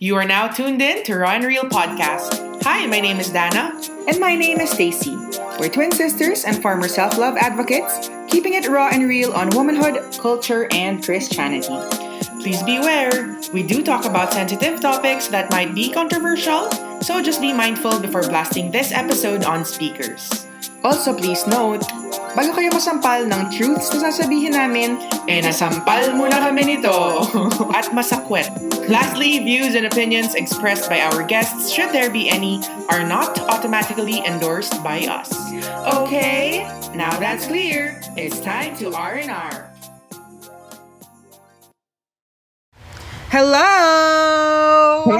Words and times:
You 0.00 0.16
are 0.16 0.24
now 0.24 0.48
tuned 0.48 0.82
in 0.82 1.04
to 1.04 1.14
Raw 1.16 1.30
and 1.30 1.44
Real 1.44 1.64
Podcast. 1.64 2.62
Hi, 2.64 2.84
my 2.86 2.98
name 2.98 3.20
is 3.20 3.30
Dana. 3.30 3.80
And 4.08 4.18
my 4.18 4.34
name 4.34 4.58
is 4.58 4.70
Stacy. 4.70 5.16
We're 5.60 5.68
twin 5.68 5.92
sisters 5.92 6.44
and 6.44 6.60
former 6.60 6.88
self 6.88 7.16
love 7.16 7.36
advocates, 7.36 8.10
keeping 8.28 8.54
it 8.54 8.66
raw 8.68 8.88
and 8.92 9.08
real 9.08 9.32
on 9.32 9.50
womanhood, 9.50 10.18
culture, 10.18 10.66
and 10.72 11.02
Christianity. 11.02 11.68
Please 12.42 12.60
beware, 12.64 13.38
we 13.52 13.62
do 13.62 13.84
talk 13.84 14.04
about 14.04 14.32
sensitive 14.32 14.80
topics 14.80 15.28
that 15.28 15.52
might 15.52 15.74
be 15.76 15.92
controversial, 15.92 16.68
so 17.00 17.22
just 17.22 17.40
be 17.40 17.52
mindful 17.52 18.00
before 18.00 18.22
blasting 18.22 18.72
this 18.72 18.90
episode 18.90 19.44
on 19.44 19.64
speakers. 19.64 20.44
Also, 20.84 21.16
please 21.16 21.46
note, 21.48 21.80
bago 22.36 22.52
kayo 22.52 22.68
masampal 22.68 23.24
ng 23.24 23.42
truths 23.48 23.88
na 23.96 24.12
sasabihin 24.12 24.52
namin, 24.52 25.00
eh 25.24 25.40
nasampal 25.40 26.12
muna 26.12 26.36
kami 26.44 26.76
nito 26.76 27.24
at 27.78 27.88
masakwet. 27.96 28.52
Lastly, 28.84 29.40
views 29.40 29.72
and 29.72 29.88
opinions 29.88 30.36
expressed 30.36 30.92
by 30.92 31.00
our 31.00 31.24
guests, 31.24 31.72
should 31.72 31.88
there 31.88 32.12
be 32.12 32.28
any, 32.28 32.60
are 32.92 33.00
not 33.00 33.32
automatically 33.48 34.20
endorsed 34.28 34.76
by 34.84 35.08
us. 35.08 35.32
Okay, 36.04 36.68
now 36.92 37.16
that's 37.16 37.48
clear. 37.48 37.96
It's 38.12 38.40
time 38.44 38.76
to 38.84 38.92
R&R. 38.92 39.72
Hello! 43.32 45.02
Hey! 45.10 45.18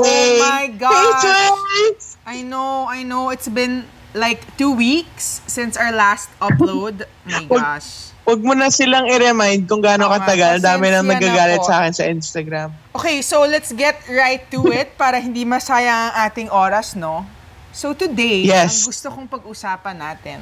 Oh 0.00 0.38
my 0.40 0.70
gosh! 0.78 1.20
Hey, 1.20 1.90
I 2.24 2.40
know, 2.40 2.86
I 2.88 3.02
know. 3.02 3.28
It's 3.28 3.52
been 3.52 3.84
like 4.14 4.46
two 4.56 4.72
weeks 4.72 5.42
since 5.50 5.76
our 5.76 5.90
last 5.90 6.30
upload. 6.38 7.04
My 7.26 7.44
gosh. 7.44 8.14
Huwag 8.24 8.40
mo 8.40 8.56
na 8.56 8.72
silang 8.72 9.04
i-remind 9.04 9.68
kung 9.68 9.84
gaano 9.84 10.08
nga, 10.08 10.22
katagal. 10.24 10.64
Dami 10.64 10.88
nang 10.88 11.04
na 11.04 11.20
nagagalit 11.20 11.60
po. 11.60 11.68
sa 11.68 11.84
akin 11.84 11.92
sa 11.92 12.04
Instagram. 12.08 12.72
Okay, 12.96 13.20
so 13.20 13.44
let's 13.44 13.68
get 13.74 14.00
right 14.08 14.48
to 14.48 14.64
it 14.72 14.96
para 15.02 15.20
hindi 15.20 15.44
masayang 15.44 16.08
ang 16.08 16.14
ating 16.24 16.48
oras, 16.48 16.96
no? 16.96 17.26
So 17.74 17.92
today, 17.92 18.48
Yes. 18.48 18.80
ang 18.80 18.94
gusto 18.94 19.06
kong 19.12 19.28
pag-usapan 19.28 19.98
natin 19.98 20.40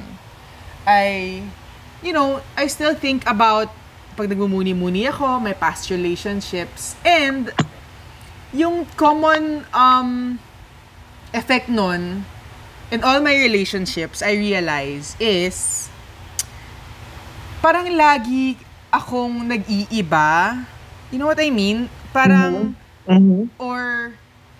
ay, 0.87 1.43
you 1.99 2.15
know, 2.15 2.39
I 2.55 2.71
still 2.71 2.95
think 2.95 3.27
about 3.27 3.67
pag 4.13 4.29
nagmumuni-muni 4.29 5.09
ako, 5.09 5.41
my 5.41 5.57
past 5.57 5.89
relationships, 5.89 6.93
and 7.01 7.49
yung 8.53 8.85
common 8.95 9.65
um, 9.73 10.37
effect 11.33 11.67
nun 11.67 12.21
in 12.93 13.01
all 13.01 13.17
my 13.25 13.33
relationships, 13.33 14.21
I 14.21 14.37
realize 14.37 15.17
is 15.17 15.89
parang 17.57 17.89
lagi 17.89 18.53
akong 18.93 19.49
nag-iiba. 19.49 20.61
You 21.09 21.17
know 21.17 21.25
what 21.25 21.41
I 21.41 21.49
mean? 21.49 21.89
Parang, 22.13 22.77
Mhm. 23.09 23.49
or 23.57 24.13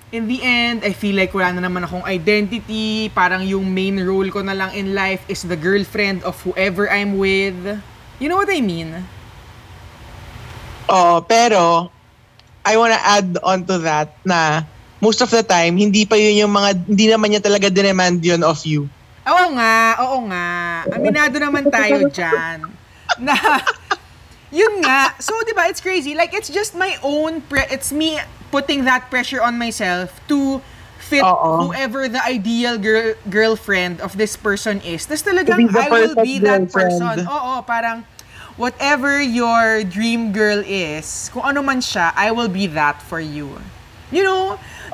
in 0.09 0.25
the 0.25 0.41
end, 0.41 0.81
I 0.81 0.97
feel 0.97 1.13
like 1.13 1.29
wala 1.29 1.53
na 1.53 1.61
naman 1.61 1.85
akong 1.85 2.01
identity. 2.09 3.13
Parang 3.13 3.45
yung 3.45 3.69
main 3.69 4.01
role 4.01 4.33
ko 4.33 4.41
na 4.41 4.57
lang 4.57 4.73
in 4.73 4.97
life 4.97 5.21
is 5.29 5.45
the 5.45 5.57
girlfriend 5.57 6.25
of 6.25 6.33
whoever 6.41 6.89
I'm 6.89 7.21
with. 7.21 7.77
You 8.17 8.33
know 8.33 8.41
what 8.41 8.49
I 8.49 8.65
mean? 8.65 9.05
Oo, 10.89 11.21
pero 11.21 11.93
I 12.65 12.73
wanna 12.81 12.97
add 12.97 13.37
on 13.45 13.61
to 13.69 13.77
that 13.85 14.17
na 14.25 14.65
most 15.03 15.19
of 15.19 15.27
the 15.27 15.43
time, 15.43 15.75
hindi 15.75 16.07
pa 16.07 16.15
yun 16.15 16.47
yung 16.47 16.53
mga, 16.55 16.87
hindi 16.87 17.11
naman 17.11 17.35
niya 17.35 17.43
talaga 17.43 17.67
dinemand 17.67 18.23
yun 18.23 18.39
of 18.39 18.63
you. 18.63 18.87
Oo 19.27 19.45
nga, 19.59 19.99
oo 19.99 20.17
nga. 20.31 20.47
Aminado 20.95 21.35
naman 21.43 21.67
tayo 21.67 22.07
dyan. 22.07 22.63
Na, 23.19 23.35
yun 24.47 24.79
nga. 24.79 25.11
So, 25.19 25.35
di 25.43 25.51
ba, 25.51 25.67
it's 25.67 25.83
crazy. 25.83 26.15
Like, 26.15 26.31
it's 26.31 26.47
just 26.47 26.71
my 26.71 26.95
own, 27.03 27.43
pre- 27.51 27.67
it's 27.67 27.91
me 27.91 28.15
putting 28.47 28.87
that 28.87 29.11
pressure 29.11 29.43
on 29.43 29.59
myself 29.59 30.15
to 30.31 30.63
fit 31.03 31.19
Oo. 31.19 31.67
whoever 31.67 32.07
the 32.07 32.23
ideal 32.23 32.79
girl 32.79 33.11
girlfriend 33.27 33.99
of 33.99 34.15
this 34.15 34.39
person 34.39 34.79
is. 34.87 35.03
Tapos 35.03 35.27
talagang, 35.27 35.67
I 35.67 35.91
will 35.91 36.15
be 36.23 36.39
that 36.39 36.71
girlfriend. 36.71 36.95
person. 36.95 37.27
Oo, 37.27 37.59
parang, 37.67 38.07
whatever 38.55 39.19
your 39.19 39.83
dream 39.83 40.31
girl 40.31 40.63
is, 40.63 41.27
kung 41.35 41.43
ano 41.43 41.59
man 41.59 41.83
siya, 41.83 42.15
I 42.15 42.31
will 42.31 42.47
be 42.47 42.71
that 42.71 43.03
for 43.03 43.19
you. 43.19 43.59
You 44.13 44.23
know? 44.23 44.43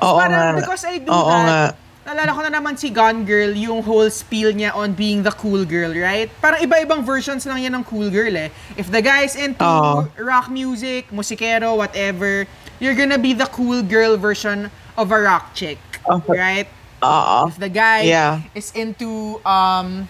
Oo 0.00 0.16
parang 0.16 0.56
nga. 0.56 0.58
because 0.64 0.82
I 0.88 0.96
do 0.98 1.12
Oo 1.12 1.28
that, 1.28 1.44
nga. 1.44 1.62
Naalala 2.00 2.30
ko 2.32 2.40
na 2.40 2.50
naman 2.50 2.74
si 2.80 2.88
Gone 2.88 3.28
Girl, 3.28 3.52
yung 3.52 3.84
whole 3.84 4.08
spiel 4.08 4.56
niya 4.56 4.72
on 4.72 4.96
being 4.96 5.20
the 5.20 5.30
cool 5.36 5.68
girl, 5.68 5.92
right? 5.92 6.32
Parang 6.40 6.64
iba-ibang 6.64 7.04
versions 7.04 7.44
lang 7.44 7.60
yan 7.60 7.76
ng 7.76 7.84
cool 7.84 8.08
girl 8.08 8.32
eh. 8.34 8.48
If 8.74 8.88
the 8.88 9.04
guy's 9.04 9.36
into 9.36 9.60
Oo. 9.62 10.08
rock 10.16 10.48
music, 10.48 11.12
musikero, 11.12 11.76
whatever, 11.76 12.48
you're 12.80 12.96
gonna 12.96 13.20
be 13.20 13.36
the 13.36 13.44
cool 13.52 13.84
girl 13.84 14.16
version 14.16 14.72
of 14.96 15.12
a 15.12 15.20
rock 15.20 15.52
chick, 15.52 15.78
Okay. 16.08 16.32
right? 16.34 16.68
Oo. 17.04 17.52
If 17.52 17.60
the 17.60 17.68
guy 17.68 18.08
Yeah. 18.08 18.40
is 18.56 18.72
into, 18.72 19.38
um, 19.44 20.08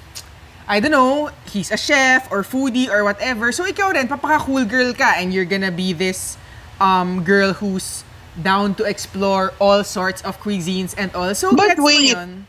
I 0.71 0.79
don't 0.79 0.95
know, 0.95 1.35
he's 1.51 1.75
a 1.75 1.77
chef 1.77 2.31
or 2.31 2.47
foodie 2.47 2.87
or 2.87 3.03
whatever, 3.03 3.51
so 3.51 3.67
ikaw 3.67 3.91
rin, 3.91 4.07
papaka-cool 4.07 4.63
girl 4.71 4.95
ka 4.95 5.19
and 5.19 5.35
you're 5.35 5.45
gonna 5.51 5.75
be 5.75 5.91
this 5.91 6.39
um, 6.79 7.27
girl 7.27 7.53
who's 7.59 8.07
down 8.43 8.75
to 8.77 8.85
explore 8.85 9.53
all 9.59 9.85
sorts 9.85 10.23
of 10.23 10.41
cuisines 10.41 10.95
and 10.97 11.13
all. 11.15 11.35
So, 11.35 11.53
But 11.53 11.77
gets 11.77 11.81
wait. 11.81 12.13
yun. 12.17 12.47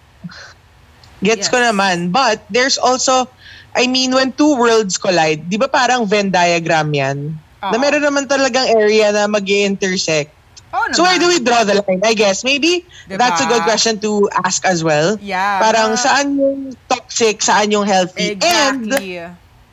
Gets 1.21 1.49
ko 1.49 1.57
Yes. 1.61 1.69
naman. 1.71 2.09
But 2.09 2.41
there's 2.49 2.81
also, 2.81 3.29
I 3.77 3.85
mean, 3.85 4.11
when 4.11 4.33
two 4.33 4.57
worlds 4.57 4.97
collide, 4.97 5.47
di 5.47 5.57
ba 5.57 5.69
parang 5.69 6.09
Venn 6.09 6.33
diagram 6.33 6.89
yan? 6.91 7.37
Na 7.61 7.77
Oo. 7.77 7.81
meron 7.81 8.01
naman 8.01 8.25
talagang 8.25 8.65
area 8.73 9.13
na 9.13 9.29
mag 9.29 9.45
intersect 9.45 10.33
Oh, 10.71 10.87
So 10.95 11.03
where 11.03 11.19
do 11.19 11.27
we 11.27 11.43
draw 11.43 11.67
the 11.67 11.83
line? 11.83 11.99
I 11.99 12.15
guess 12.15 12.47
maybe 12.47 12.87
Diba? 13.03 13.19
that's 13.19 13.43
a 13.43 13.45
good 13.45 13.59
question 13.67 13.99
to 14.07 14.31
ask 14.39 14.63
as 14.63 14.79
well. 14.87 15.19
Yeah. 15.19 15.59
Parang 15.59 15.99
saan 15.99 16.39
yung 16.39 16.71
toxic, 16.87 17.43
saan 17.43 17.75
yung 17.75 17.83
healthy. 17.83 18.39
And 18.39 18.87
Exactly. 18.87 19.19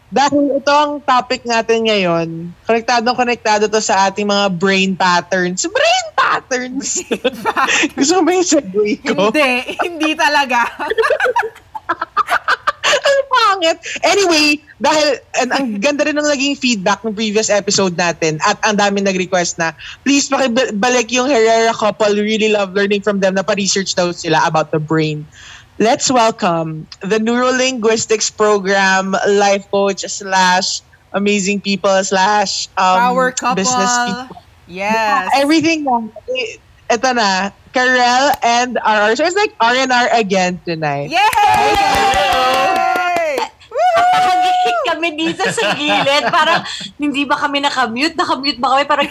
Dahil 0.08 0.56
ito 0.56 0.72
ang 0.72 1.04
topic 1.04 1.44
natin 1.44 1.84
ngayon, 1.84 2.28
konektadong 2.64 3.16
konektado 3.16 3.68
to 3.68 3.80
sa 3.80 4.08
ating 4.08 4.24
mga 4.24 4.46
brain 4.56 4.96
patterns. 4.96 5.68
Brain 5.68 6.06
patterns! 6.16 7.04
Gusto 7.96 8.12
mo 8.20 8.22
ba 8.24 8.30
yung 8.32 8.48
segue 8.48 8.92
ko? 9.04 9.28
hindi, 9.28 9.52
hindi 9.84 10.10
talaga. 10.16 10.64
ang 12.88 13.20
pangit. 13.28 13.78
Anyway, 14.04 14.60
dahil 14.80 15.20
and 15.40 15.50
ang 15.52 15.66
ganda 15.80 16.06
rin 16.06 16.16
ng 16.16 16.28
naging 16.28 16.56
feedback 16.56 17.04
ng 17.04 17.12
previous 17.12 17.52
episode 17.52 17.96
natin 17.96 18.40
at 18.44 18.56
ang 18.64 18.76
dami 18.78 19.02
nag-request 19.02 19.58
na 19.60 19.74
please 20.04 20.28
pakibalik 20.28 21.08
yung 21.12 21.28
Herrera 21.28 21.74
couple. 21.74 22.16
Really 22.16 22.48
love 22.48 22.72
learning 22.72 23.04
from 23.04 23.20
them 23.20 23.36
na 23.36 23.44
pa-research 23.44 23.92
daw 23.92 24.12
sila 24.12 24.40
about 24.46 24.70
the 24.72 24.80
brain. 24.80 25.26
Let's 25.78 26.10
welcome 26.10 26.88
the 27.00 27.22
Neurolinguistics 27.22 28.34
program 28.36 29.14
life 29.14 29.70
coach 29.70 30.02
slash 30.10 30.82
amazing 31.12 31.60
people 31.60 32.02
slash 32.02 32.66
um, 32.76 32.98
Power 32.98 33.30
couple. 33.30 33.62
business 33.62 33.92
people. 34.06 34.42
Yes. 34.66 35.30
Everything 35.38 35.84
na. 35.86 36.02
Eh, 36.28 36.58
Ito 36.90 37.12
na. 37.14 37.50
Karel 37.70 38.32
and 38.42 38.74
RR. 38.80 39.14
So 39.14 39.22
it's 39.24 39.36
like 39.38 39.54
R&R 39.60 40.08
again 40.18 40.58
tonight. 40.66 41.14
Yay! 41.14 41.22
Nakagigit 43.98 44.57
kami 44.94 45.08
dito 45.16 45.42
sa 45.48 45.76
gilid. 45.76 46.24
Parang, 46.32 46.64
hindi 46.96 47.28
ba 47.28 47.36
kami 47.36 47.60
nakamute? 47.60 48.16
Nakamute 48.16 48.58
ba 48.60 48.68
kami? 48.76 48.84
Parang, 48.88 49.08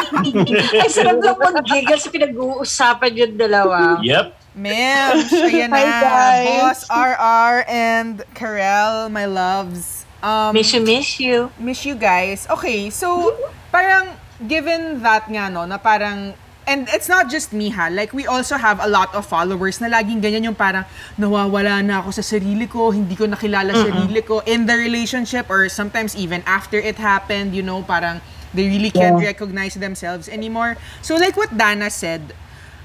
ay 0.82 0.88
sarap 0.90 1.18
lang 1.22 1.38
mag-giggle 1.38 1.98
sa 1.98 2.08
pinag-uusapan 2.10 3.10
yung 3.14 3.34
dalawa. 3.38 4.02
Yep. 4.02 4.26
Ma'am, 4.54 5.18
ayan 5.50 5.66
na. 5.66 5.82
Hi, 5.82 5.90
guys. 5.98 6.46
Boss 6.46 6.80
RR 6.86 7.54
and 7.66 8.22
Karel, 8.38 9.10
my 9.10 9.26
loves. 9.26 10.06
Um, 10.24 10.54
Miss 10.56 10.72
you, 10.72 10.80
miss 10.80 11.20
you. 11.20 11.52
miss 11.60 11.84
you 11.84 11.92
guys. 11.92 12.48
Okay, 12.48 12.88
so 12.88 13.36
parang 13.68 14.16
given 14.48 15.04
that 15.04 15.28
nga 15.28 15.52
no, 15.52 15.68
na 15.68 15.76
parang 15.76 16.32
and 16.66 16.88
it's 16.92 17.08
not 17.08 17.28
just 17.30 17.52
me 17.52 17.68
ha, 17.70 17.88
like 17.92 18.12
we 18.12 18.26
also 18.26 18.56
have 18.56 18.80
a 18.80 18.88
lot 18.88 19.12
of 19.14 19.26
followers 19.26 19.80
na 19.80 19.88
laging 19.88 20.20
ganyan 20.20 20.44
yung 20.48 20.56
parang 20.56 20.84
nawawala 21.16 21.84
na 21.84 22.00
ako 22.00 22.10
sa 22.16 22.24
sarili 22.24 22.68
ko, 22.68 22.90
hindi 22.90 23.16
ko 23.16 23.28
nakilala 23.28 23.72
sarili 23.76 24.24
ko 24.24 24.40
in 24.48 24.64
the 24.66 24.76
relationship 24.76 25.48
or 25.48 25.68
sometimes 25.68 26.16
even 26.16 26.40
after 26.46 26.76
it 26.80 26.96
happened, 26.96 27.52
you 27.54 27.62
know, 27.62 27.82
parang 27.84 28.20
they 28.54 28.70
really 28.70 28.90
can't 28.90 29.18
Yeah. 29.18 29.34
recognize 29.34 29.74
themselves 29.74 30.28
anymore. 30.28 30.76
So 31.02 31.16
like 31.16 31.36
what 31.36 31.52
Dana 31.52 31.90
said, 31.90 32.32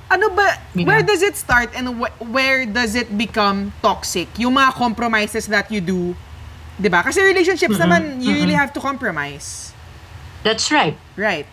ano 0.09 0.33
ba, 0.33 0.57
where 0.73 1.05
does 1.05 1.21
it 1.21 1.37
start 1.37 1.69
and 1.77 2.01
wh- 2.01 2.15
where 2.25 2.65
does 2.65 2.95
it 2.97 3.13
become 3.15 3.71
toxic? 3.79 4.27
Yung 4.41 4.57
mga 4.57 4.73
compromises 4.73 5.45
that 5.47 5.69
you 5.69 5.79
do, 5.79 6.17
'di 6.81 6.89
ba? 6.89 7.05
Kasi 7.05 7.21
relationships 7.21 7.77
naman, 7.77 8.17
you 8.19 8.33
really 8.33 8.57
have 8.57 8.73
to 8.73 8.81
compromise. 8.81 9.71
That's 10.41 10.71
right. 10.73 10.97
Right. 11.15 11.47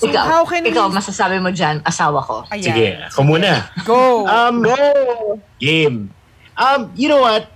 So 0.00 0.08
ikaw, 0.08 0.24
how 0.24 0.42
can 0.48 0.64
ikaw, 0.64 0.88
we... 0.88 0.96
masasabi 0.96 1.36
mo 1.44 1.52
dyan, 1.52 1.84
asawa 1.84 2.24
ko. 2.24 2.48
Ayan. 2.48 2.64
Sige, 2.72 2.88
ako 3.12 3.20
muna. 3.20 3.68
Go. 3.84 4.24
Um, 4.24 4.64
Go! 4.64 4.80
game. 5.60 6.08
Um, 6.56 6.88
you 6.96 7.12
know 7.12 7.20
what? 7.20 7.52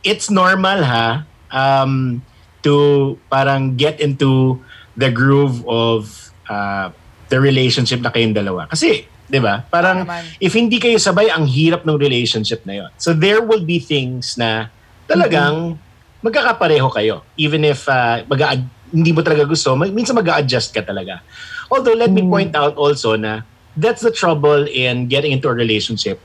It's 0.00 0.32
normal 0.32 0.80
ha 0.86 1.28
um 1.52 2.24
to 2.64 3.14
parang 3.28 3.76
get 3.76 4.00
into 4.00 4.56
the 4.96 5.12
groove 5.12 5.60
of 5.68 6.32
uh 6.48 6.88
the 7.28 7.36
relationship 7.36 8.00
na 8.00 8.08
kayong 8.08 8.32
dalawa. 8.32 8.70
Kasi, 8.70 9.04
di 9.26 9.40
ba? 9.42 9.66
Parang, 9.68 10.06
naman. 10.06 10.22
if 10.38 10.54
hindi 10.54 10.78
kayo 10.78 10.96
sabay, 10.96 11.26
ang 11.28 11.44
hirap 11.44 11.82
ng 11.82 11.98
relationship 11.98 12.62
na 12.64 12.86
yon. 12.86 12.90
So, 12.96 13.12
there 13.12 13.42
will 13.42 13.66
be 13.66 13.82
things 13.82 14.38
na 14.38 14.70
talagang 15.10 15.76
magkakapareho 16.22 16.86
kayo. 16.94 17.26
Even 17.34 17.66
if 17.66 17.86
uh, 17.90 18.22
mag 18.30 18.40
hindi 18.94 19.10
mo 19.10 19.20
talaga 19.22 19.42
gusto, 19.42 19.74
mag- 19.74 19.90
minsan 19.90 20.14
mag 20.14 20.26
adjust 20.38 20.70
ka 20.70 20.82
talaga. 20.82 21.18
Although, 21.70 21.94
let 21.98 22.10
me 22.12 22.22
point 22.22 22.54
out 22.54 22.76
also 22.76 23.16
na 23.16 23.42
that's 23.76 24.00
the 24.00 24.10
trouble 24.10 24.64
in 24.68 25.06
getting 25.06 25.32
into 25.32 25.48
a 25.48 25.54
relationship 25.54 26.20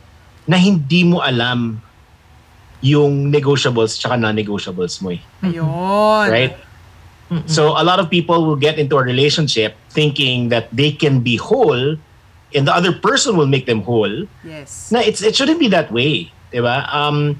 na 0.47 0.57
hindi 0.57 1.03
mo 1.03 1.19
alam 1.21 1.81
yung 2.81 3.29
negotiables 3.29 3.97
tsaka 3.99 4.17
non-negotiables 4.17 5.01
mo 5.05 5.13
eh. 5.13 5.21
Ayun. 5.45 6.25
Right? 6.29 6.55
So 7.47 7.79
a 7.79 7.83
lot 7.88 7.99
of 8.03 8.09
people 8.11 8.43
will 8.43 8.59
get 8.59 8.75
into 8.75 8.99
a 8.99 9.03
relationship 9.03 9.79
thinking 9.95 10.49
that 10.51 10.67
they 10.75 10.91
can 10.91 11.23
be 11.23 11.39
whole 11.39 11.95
and 12.51 12.67
the 12.67 12.75
other 12.75 12.91
person 12.91 13.39
will 13.39 13.47
make 13.47 13.65
them 13.65 13.88
whole. 13.88 14.27
Yes. 14.43 14.91
Na 14.91 14.99
it's 14.99 15.23
it 15.23 15.31
shouldn't 15.39 15.55
be 15.59 15.71
that 15.71 15.95
way, 15.95 16.27
'di 16.51 16.59
ba? 16.59 16.83
Um 16.91 17.39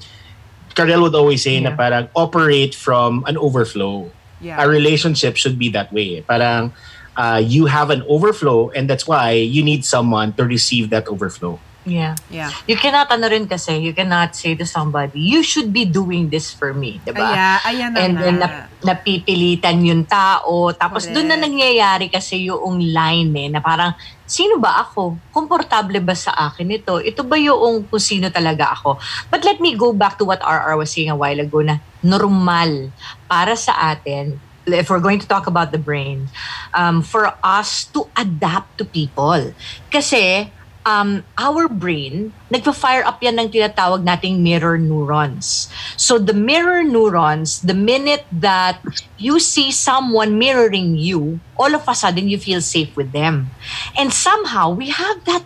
Cardell 0.72 1.04
would 1.04 1.12
always 1.12 1.44
say 1.44 1.60
na 1.60 1.76
Yeah. 1.76 1.76
parang 1.76 2.04
operate 2.16 2.72
from 2.72 3.20
an 3.28 3.36
overflow. 3.36 4.08
Yeah. 4.40 4.56
A 4.56 4.64
relationship 4.64 5.36
should 5.36 5.60
be 5.60 5.68
that 5.76 5.92
way. 5.92 6.24
Parang 6.24 6.72
uh, 7.16 7.40
you 7.42 7.66
have 7.66 7.90
an 7.90 8.02
overflow 8.08 8.70
and 8.70 8.88
that's 8.88 9.06
why 9.06 9.32
you 9.32 9.62
need 9.62 9.84
someone 9.84 10.32
to 10.34 10.44
receive 10.44 10.90
that 10.90 11.08
overflow. 11.08 11.58
Yeah. 11.82 12.14
Yeah. 12.30 12.54
You 12.70 12.78
cannot, 12.78 13.10
ano 13.10 13.26
rin 13.26 13.50
kasi, 13.50 13.74
you 13.82 13.90
cannot 13.90 14.38
say 14.38 14.54
to 14.54 14.62
somebody, 14.62 15.18
you 15.18 15.42
should 15.42 15.74
be 15.74 15.82
doing 15.82 16.30
this 16.30 16.54
for 16.54 16.70
me, 16.70 17.02
di 17.02 17.10
ba? 17.10 17.34
Aya, 17.34 17.48
ayan 17.66 17.90
na 17.90 17.98
And 17.98 18.14
then 18.14 18.36
nap- 18.38 18.70
napipilitan 18.86 19.82
yung 19.82 20.06
tao. 20.06 20.70
Tapos 20.70 21.10
doon 21.10 21.26
na 21.26 21.38
nangyayari 21.38 22.06
kasi 22.06 22.46
yung 22.46 22.78
line 22.78 23.34
eh, 23.34 23.48
na 23.50 23.58
parang, 23.58 23.98
sino 24.22 24.62
ba 24.62 24.86
ako? 24.86 25.18
Komportable 25.34 25.98
ba 25.98 26.14
sa 26.14 26.30
akin 26.50 26.70
ito? 26.70 27.02
Ito 27.02 27.26
ba 27.26 27.34
yung 27.34 27.90
kung 27.90 28.02
sino 28.02 28.30
talaga 28.30 28.78
ako? 28.78 29.02
But 29.26 29.42
let 29.42 29.58
me 29.58 29.74
go 29.74 29.90
back 29.90 30.22
to 30.22 30.24
what 30.24 30.38
RR 30.38 30.78
was 30.78 30.94
saying 30.94 31.10
a 31.10 31.18
while 31.18 31.38
ago 31.42 31.66
na 31.66 31.82
normal 31.98 32.94
para 33.26 33.58
sa 33.58 33.90
atin 33.90 34.38
if 34.66 34.90
we're 34.90 35.02
going 35.02 35.18
to 35.18 35.28
talk 35.28 35.46
about 35.46 35.72
the 35.72 35.78
brain, 35.78 36.28
um, 36.74 37.02
for 37.02 37.34
us 37.42 37.84
to 37.96 38.08
adapt 38.16 38.78
to 38.78 38.84
people. 38.84 39.54
Kasi 39.90 40.50
um, 40.86 41.24
our 41.38 41.68
brain, 41.68 42.32
nagpa-fire 42.50 43.04
up 43.06 43.22
yan 43.22 43.38
ng 43.38 43.50
tinatawag 43.50 44.02
nating 44.02 44.42
mirror 44.42 44.78
neurons. 44.78 45.70
So 45.96 46.18
the 46.18 46.34
mirror 46.34 46.82
neurons, 46.82 47.62
the 47.62 47.74
minute 47.74 48.24
that 48.32 48.82
you 49.18 49.38
see 49.38 49.70
someone 49.70 50.38
mirroring 50.38 50.98
you, 50.98 51.40
all 51.58 51.74
of 51.74 51.86
a 51.86 51.94
sudden 51.94 52.28
you 52.28 52.38
feel 52.38 52.60
safe 52.60 52.94
with 52.96 53.12
them. 53.12 53.50
And 53.96 54.12
somehow 54.12 54.70
we 54.74 54.90
have 54.90 55.24
that 55.24 55.44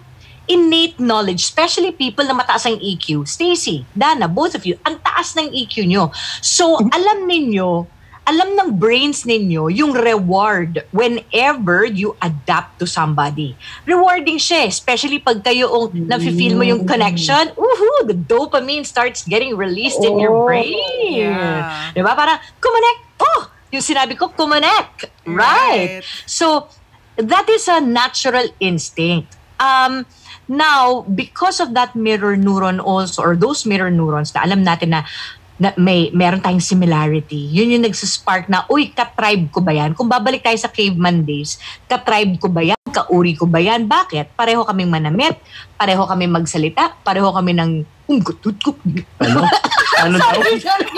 innate 0.49 0.99
knowledge, 0.99 1.43
especially 1.43 1.91
people 1.91 2.25
na 2.25 2.39
mataas 2.39 2.67
ang 2.67 2.79
EQ. 2.79 3.27
Stacy, 3.27 3.85
Dana, 3.99 4.31
both 4.31 4.55
of 4.55 4.63
you, 4.63 4.79
ang 4.87 5.03
taas 5.03 5.35
ng 5.35 5.51
EQ 5.51 5.75
nyo. 5.91 6.15
So, 6.39 6.79
alam 6.79 7.27
ninyo, 7.27 7.87
alam 8.27 8.59
ng 8.59 8.69
brains 8.75 9.23
ninyo 9.23 9.71
yung 9.71 9.95
reward 9.95 10.83
whenever 10.91 11.87
you 11.87 12.19
adapt 12.19 12.83
to 12.83 12.87
somebody. 12.87 13.55
Rewarding 13.87 14.43
siya, 14.43 14.67
eh, 14.67 14.69
especially 14.75 15.23
pag 15.23 15.47
kayo 15.47 15.71
ang 15.71 15.95
na-feel 15.95 16.59
mo 16.59 16.67
yung 16.67 16.83
connection, 16.83 17.55
woohoo, 17.55 18.11
the 18.11 18.19
dopamine 18.19 18.83
starts 18.83 19.23
getting 19.23 19.55
released 19.55 20.03
in 20.03 20.19
your 20.19 20.35
brain. 20.43 20.75
Yeah. 21.07 21.95
Di 21.95 22.03
ba? 22.03 22.19
Parang, 22.19 22.43
kumonek! 22.59 22.99
Oh! 23.23 23.43
Yung 23.71 23.87
sinabi 23.87 24.19
ko, 24.19 24.35
kumonek! 24.35 25.07
Right! 25.23 26.03
So, 26.27 26.67
that 27.15 27.47
is 27.47 27.71
a 27.71 27.79
natural 27.79 28.51
instinct. 28.59 29.39
Um, 29.63 30.05
now, 30.51 31.07
because 31.07 31.63
of 31.63 31.75
that 31.75 31.95
mirror 31.95 32.37
neuron 32.37 32.83
also, 32.83 33.23
or 33.23 33.39
those 33.39 33.65
mirror 33.65 33.91
neurons 33.91 34.35
na 34.35 34.45
alam 34.45 34.67
natin 34.67 34.99
na 34.99 35.07
na 35.57 35.73
may 35.81 36.13
meron 36.13 36.41
tayong 36.41 36.61
similarity. 36.61 37.49
Yun 37.49 37.77
yung 37.77 37.85
nagsaspark 37.89 38.53
na, 38.53 38.69
uy, 38.69 38.93
ka-tribe 38.93 39.49
ko 39.49 39.65
ba 39.65 39.73
yan? 39.73 39.97
Kung 39.97 40.09
babalik 40.09 40.45
tayo 40.45 40.57
sa 40.61 40.69
caveman 40.69 41.25
days, 41.25 41.57
ka-tribe 41.89 42.37
ko 42.37 42.53
ba 42.53 42.61
yan? 42.61 42.81
Kauri 42.93 43.33
ko 43.33 43.49
ba 43.49 43.61
yan? 43.61 43.89
Bakit? 43.89 44.37
Pareho 44.37 44.65
kaming 44.69 44.93
manamit, 44.93 45.41
pareho 45.81 46.05
kami 46.05 46.29
magsalita, 46.29 46.97
pareho 47.01 47.33
kami 47.33 47.57
ng 47.57 47.71
um, 47.85 48.19
gutut 48.21 48.57
ko. 48.61 48.77
Ano? 49.25 49.49
ano 50.05 50.17
daw? 50.21 50.41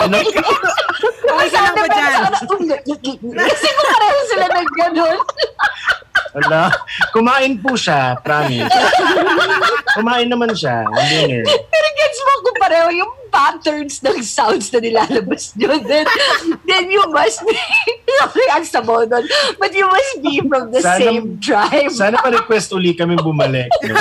Ano? 0.03 0.17
Ka 1.49 1.59
lang 1.63 1.75
ba 1.75 1.87
dyan? 1.87 2.11
Kasi 3.35 3.67
kung 3.71 3.89
pareho 3.95 4.19
sila 4.27 4.45
ng 4.51 4.67
Wala. 6.31 6.69
Kumain 7.09 7.57
po 7.57 7.73
siya, 7.73 8.17
promise. 8.19 8.69
Kumain 9.93 10.27
naman 10.27 10.53
siya. 10.53 10.85
Nga. 10.85 11.03
Pero 11.43 11.87
gets 11.91 12.19
mo 12.19 12.31
kung 12.41 12.57
pareho 12.57 12.87
yung 12.93 13.11
patterns 13.29 14.01
ng 14.01 14.19
sounds 14.19 14.69
na 14.69 14.79
nilalabas 14.79 15.53
nyo, 15.53 15.77
then, 15.81 16.05
then 16.65 16.85
you 16.87 17.01
must 17.07 17.41
be, 17.41 17.53
sorry, 18.15 18.47
ang 18.51 18.65
sabaw 18.65 19.05
nun, 19.05 19.21
but 19.55 19.69
you 19.71 19.85
must 19.85 20.13
be 20.19 20.41
from 20.43 20.69
the 20.69 20.81
Sana- 20.81 20.97
same 20.99 21.37
tribe. 21.37 21.89
Sana 21.89 22.17
pa-request 22.17 22.73
uli 22.73 22.93
kami 22.93 23.13
bumalik. 23.15 23.69
no? 23.83 23.93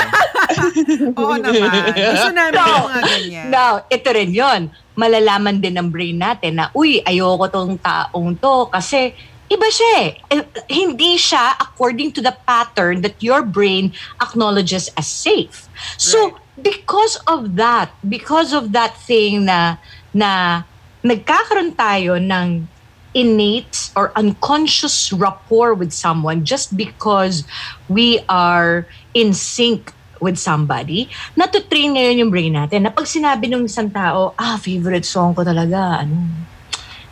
Oo 1.20 1.34
naman. 1.36 1.92
Gusto 1.92 2.30
namin 2.30 2.52
No. 2.54 2.64
yung 2.64 2.84
mga 2.86 3.00
ganyan. 3.04 3.46
Now, 3.48 3.72
ito 3.86 4.08
rin 4.10 4.32
yon 4.32 4.60
Malalaman 4.94 5.60
din 5.60 5.76
ng 5.76 5.88
brain 5.88 6.16
natin 6.16 6.58
na, 6.58 6.72
uy, 6.72 6.98
ayoko 7.00 7.46
tong 7.46 7.76
taong 7.78 8.34
to 8.34 8.66
kasi 8.66 9.12
iba 9.48 9.68
siya 9.72 9.90
eh. 10.04 10.10
Eh, 10.30 10.44
Hindi 10.68 11.16
siya 11.16 11.56
according 11.56 12.12
to 12.16 12.20
the 12.20 12.36
pattern 12.44 13.00
that 13.00 13.16
your 13.24 13.42
brain 13.42 13.96
acknowledges 14.20 14.92
as 14.96 15.08
safe. 15.08 15.68
So, 15.96 16.36
because 16.60 17.16
of 17.26 17.56
that, 17.56 17.90
because 18.04 18.52
of 18.52 18.72
that 18.76 18.96
thing 19.00 19.48
na, 19.48 19.78
na 20.12 20.62
nagkakaroon 21.04 21.74
tayo 21.78 22.20
ng 22.20 22.68
innate 23.16 23.90
or 23.96 24.12
unconscious 24.14 25.10
rapport 25.10 25.72
with 25.72 25.96
someone 25.96 26.44
just 26.44 26.76
because 26.76 27.48
we 27.88 28.20
are 28.28 28.84
in 29.16 29.32
sync 29.32 29.90
with 30.20 30.36
somebody, 30.36 31.08
natutrain 31.38 31.94
ngayon 31.94 32.26
yung 32.26 32.30
brain 32.30 32.52
natin 32.52 32.84
na 32.84 32.92
pag 32.92 33.06
sinabi 33.06 33.48
ng 33.48 33.64
isang 33.64 33.88
tao, 33.88 34.34
ah, 34.36 34.58
favorite 34.58 35.06
song 35.06 35.32
ko 35.32 35.46
talaga, 35.46 36.04
ano, 36.04 36.26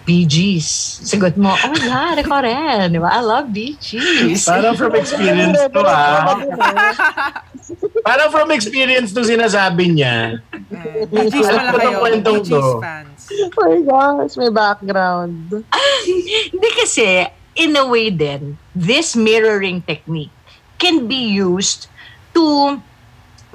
Bee 0.07 0.23
Gees. 0.23 1.03
Sagot 1.03 1.35
mo, 1.35 1.51
oh 1.51 1.75
yeah, 1.83 2.15
ako 2.15 2.39
rin. 2.47 2.95
Di 2.95 2.99
ba? 3.03 3.11
I 3.11 3.21
love 3.27 3.51
Bee 3.51 3.75
Gees. 3.83 4.47
Parang 4.47 4.79
from 4.79 4.95
experience 4.95 5.59
to 5.75 5.83
ha. 5.83 6.31
Parang 8.07 8.31
from 8.31 8.49
experience 8.55 9.11
to 9.11 9.27
sinasabi 9.27 9.99
niya. 9.99 10.39
Eh, 10.55 11.11
Bee 11.11 11.27
Gees 11.27 11.51
pala 11.51 11.75
kayo. 11.75 11.99
Bee 12.07 12.23
Gees 12.23 12.55
to. 12.55 12.63
fans. 12.79 13.19
Oh 13.35 13.51
my 13.59 13.83
gosh, 13.83 14.39
may 14.39 14.51
background. 14.55 15.67
Hindi 16.55 16.71
kasi, 16.79 17.27
in 17.59 17.75
a 17.75 17.83
way 17.83 18.15
din, 18.15 18.55
this 18.79 19.19
mirroring 19.19 19.83
technique 19.83 20.31
can 20.79 21.11
be 21.11 21.35
used 21.35 21.91
to 22.31 22.79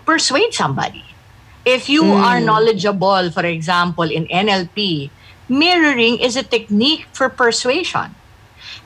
persuade 0.03 0.51
somebody. 0.51 1.07
If 1.63 1.87
you 1.87 2.03
are 2.17 2.41
knowledgeable, 2.41 3.29
for 3.29 3.45
example, 3.45 4.09
in 4.09 4.25
NLP, 4.27 5.13
mirroring 5.51 6.15
is 6.23 6.39
a 6.39 6.47
technique 6.47 7.03
for 7.11 7.27
persuasion. 7.27 8.15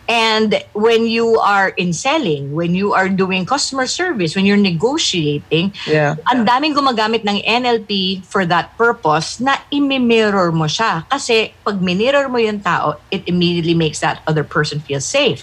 And 0.10 0.62
when 0.74 1.05
you 1.05 1.38
are 1.41 1.69
in 1.77 1.93
selling, 1.93 2.53
when 2.53 2.74
you 2.74 2.93
are 2.93 3.10
doing 3.10 3.45
customer 3.45 3.86
service, 3.86 4.34
when 4.34 4.45
you're 4.45 4.57
negotiating, 4.57 5.74
Yeah. 5.86 6.17
ang 6.29 6.45
daming 6.45 6.74
gumagamit 6.74 7.25
ng 7.25 7.41
NLP 7.41 8.25
for 8.29 8.45
that 8.50 8.74
purpose 8.77 9.38
na 9.41 9.57
imi-mirror 9.74 10.53
mo 10.53 10.65
siya. 10.65 11.05
Kasi 11.10 11.57
pag 11.65 11.81
minirror 11.81 12.29
mo 12.29 12.38
yung 12.38 12.62
tao, 12.62 13.01
it 13.10 13.25
immediately 13.29 13.74
makes 13.74 14.00
that 14.01 14.22
other 14.25 14.45
person 14.45 14.81
feel 14.81 15.01
safe. 15.01 15.41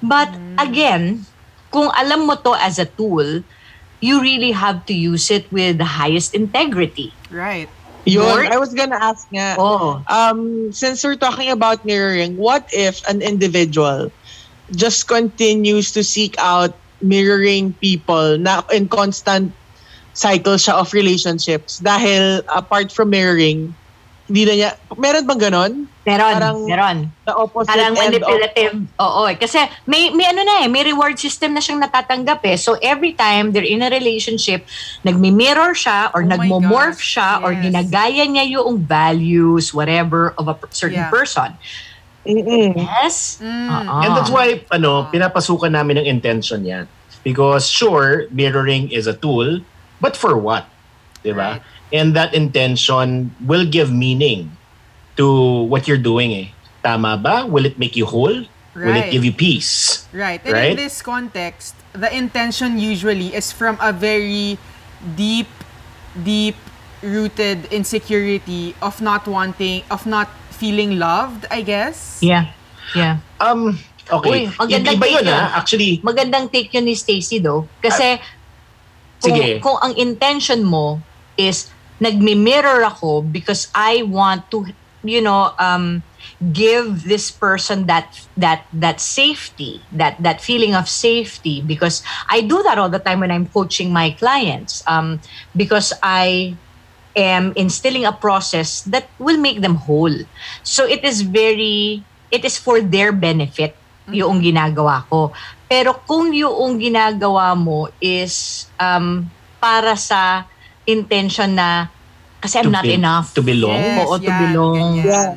But 0.00 0.28
again, 0.58 1.24
kung 1.70 1.92
alam 1.92 2.28
mo 2.28 2.36
to 2.44 2.52
as 2.58 2.80
a 2.80 2.88
tool, 2.88 3.44
you 4.02 4.18
really 4.18 4.50
have 4.50 4.84
to 4.90 4.94
use 4.96 5.30
it 5.30 5.46
with 5.54 5.78
the 5.78 5.86
highest 6.00 6.34
integrity. 6.34 7.14
Right. 7.30 7.70
Yun? 8.04 8.50
I 8.50 8.58
was 8.58 8.74
gonna 8.74 8.98
ask 8.98 9.30
nga. 9.30 9.54
Oh. 9.58 10.02
Um, 10.10 10.72
since 10.72 11.04
we're 11.04 11.18
talking 11.18 11.50
about 11.50 11.84
mirroring, 11.84 12.36
what 12.36 12.66
if 12.72 12.98
an 13.06 13.22
individual 13.22 14.10
just 14.74 15.06
continues 15.06 15.92
to 15.92 16.02
seek 16.02 16.34
out 16.38 16.74
mirroring 17.02 17.74
people 17.78 18.38
na 18.38 18.62
in 18.72 18.88
constant 18.88 19.52
cycle 20.14 20.54
siya 20.54 20.78
of 20.78 20.92
relationships 20.92 21.80
dahil 21.82 22.42
apart 22.50 22.92
from 22.92 23.10
mirroring, 23.10 23.74
hindi 24.22 24.42
na 24.44 24.54
niya, 24.54 24.70
meron 24.94 25.26
bang 25.26 25.40
ganon? 25.40 25.72
Meron, 26.02 26.34
Parang- 26.34 26.62
meron. 26.66 26.96
The 27.22 27.34
opposite 27.34 27.70
Parang 27.70 27.94
end 27.94 28.14
of, 28.16 28.22
manipulative. 28.26 28.74
Oo, 28.98 29.22
eh. 29.26 29.36
kasi 29.36 29.58
may 29.84 30.10
may 30.10 30.26
ano 30.26 30.42
na 30.42 30.62
eh, 30.62 30.68
may 30.68 30.82
reward 30.82 31.14
system 31.14 31.54
na 31.54 31.62
siyang 31.62 31.78
natatanggap 31.78 32.42
eh. 32.42 32.58
So 32.58 32.74
every 32.78 33.14
time 33.14 33.50
they're 33.50 33.66
in 33.66 33.82
a 33.82 33.90
relationship, 33.90 34.66
nagmi-mirror 35.02 35.74
siya 35.74 36.10
or 36.10 36.22
Oh 36.22 36.30
nagmo-morph 36.30 36.98
gosh, 36.98 37.12
siya 37.18 37.30
or 37.42 37.54
yes. 37.54 37.62
ginagaya 37.66 38.24
niya 38.26 38.44
yung 38.58 38.82
values 38.82 39.70
whatever 39.70 40.34
of 40.34 40.50
a 40.50 40.54
certain 40.70 41.06
Yeah. 41.06 41.14
person. 41.14 41.54
Mm-mm. 42.22 42.78
Yes? 42.78 43.42
Mm. 43.42 43.68
Oo. 43.70 43.98
And 44.02 44.10
that's 44.14 44.30
why, 44.30 44.62
ano, 44.70 45.10
pinapasukan 45.10 45.70
namin 45.70 46.02
ng 46.02 46.06
intention 46.06 46.62
yan. 46.62 46.86
Because 47.22 47.66
sure, 47.66 48.26
mirroring 48.30 48.90
is 48.90 49.06
a 49.06 49.14
tool, 49.14 49.62
but 49.98 50.14
for 50.14 50.34
what? 50.38 50.66
Diba? 51.22 51.58
Right. 51.58 51.62
And 51.92 52.16
that 52.16 52.32
intention 52.32 53.36
will 53.44 53.64
give 53.64 53.92
meaning 53.92 54.56
to 55.16 55.28
what 55.68 55.86
you're 55.86 56.00
doing 56.00 56.32
eh. 56.32 56.46
Tama 56.82 57.16
ba? 57.16 57.44
Will 57.46 57.64
it 57.64 57.78
make 57.78 57.94
you 57.94 58.06
whole? 58.06 58.48
Will 58.72 58.88
Right. 58.96 59.06
it 59.06 59.12
give 59.12 59.22
you 59.22 59.32
peace? 59.36 60.08
Right. 60.10 60.40
And 60.42 60.56
Right? 60.56 60.72
in 60.72 60.80
this 60.80 61.04
context, 61.04 61.76
the 61.92 62.08
intention 62.08 62.80
usually 62.80 63.36
is 63.36 63.52
from 63.52 63.76
a 63.76 63.92
very 63.92 64.56
deep, 65.04 65.52
deep 66.16 66.56
rooted 67.04 67.68
insecurity 67.68 68.72
of 68.80 69.04
not 69.04 69.28
wanting, 69.28 69.84
of 69.92 70.08
not 70.08 70.32
feeling 70.48 70.96
loved, 70.96 71.44
I 71.52 71.60
guess. 71.60 72.22
Yeah. 72.24 72.54
Yeah. 72.96 73.20
Um, 73.36 73.76
okay. 74.08 74.48
Uy, 74.48 74.56
ang 74.56 74.68
gandang 74.70 74.96
Iba 74.96 75.06
yun 75.10 75.24
yun. 75.26 75.34
ah. 75.36 75.60
Actually, 75.60 76.00
Magandang 76.00 76.48
take 76.48 76.72
yun 76.72 76.88
ni 76.88 76.96
Stacy 76.96 77.42
though. 77.42 77.68
Kasi 77.82 78.16
kung, 79.20 79.36
Sige. 79.36 79.60
kung 79.60 79.76
ang 79.82 79.92
intention 79.96 80.62
mo 80.62 81.00
is 81.34 81.71
nagmi-mirror 82.02 82.82
ako 82.82 83.22
because 83.22 83.70
I 83.70 84.02
want 84.02 84.50
to, 84.50 84.66
you 85.06 85.22
know, 85.22 85.54
um, 85.62 86.02
give 86.50 87.06
this 87.06 87.30
person 87.30 87.86
that 87.86 88.18
that 88.34 88.66
that 88.74 88.98
safety 88.98 89.78
that 89.94 90.18
that 90.18 90.42
feeling 90.42 90.74
of 90.74 90.90
safety 90.90 91.62
because 91.62 92.02
I 92.26 92.42
do 92.42 92.62
that 92.66 92.78
all 92.78 92.90
the 92.90 92.98
time 92.98 93.22
when 93.22 93.30
I'm 93.30 93.46
coaching 93.46 93.94
my 93.94 94.10
clients 94.18 94.82
um, 94.90 95.22
because 95.54 95.94
I 96.02 96.58
am 97.14 97.52
instilling 97.54 98.04
a 98.04 98.12
process 98.12 98.82
that 98.90 99.06
will 99.18 99.38
make 99.38 99.60
them 99.60 99.76
whole. 99.76 100.14
So 100.66 100.82
it 100.82 101.04
is 101.04 101.22
very 101.22 102.02
it 102.34 102.42
is 102.44 102.58
for 102.58 102.80
their 102.82 103.12
benefit 103.12 103.76
yung 104.10 104.42
ginagawa 104.42 105.06
ko. 105.06 105.30
Pero 105.70 105.94
kung 106.02 106.34
yung 106.34 106.82
ginagawa 106.82 107.54
mo 107.54 107.86
is 108.02 108.66
um, 108.82 109.30
para 109.62 109.94
sa 109.94 110.50
intention 110.84 111.54
na 111.54 111.88
kasi 112.42 112.58
I'm 112.58 112.70
To 112.70 112.74
not 112.74 112.84
be- 112.84 112.94
enough 112.98 113.26
to 113.38 113.42
belong? 113.42 113.78
Yes, 113.78 114.02
Oo, 114.02 114.14
to 114.18 114.26
yan, 114.26 114.40
belong. 114.50 114.76
ganyan. 114.98 115.30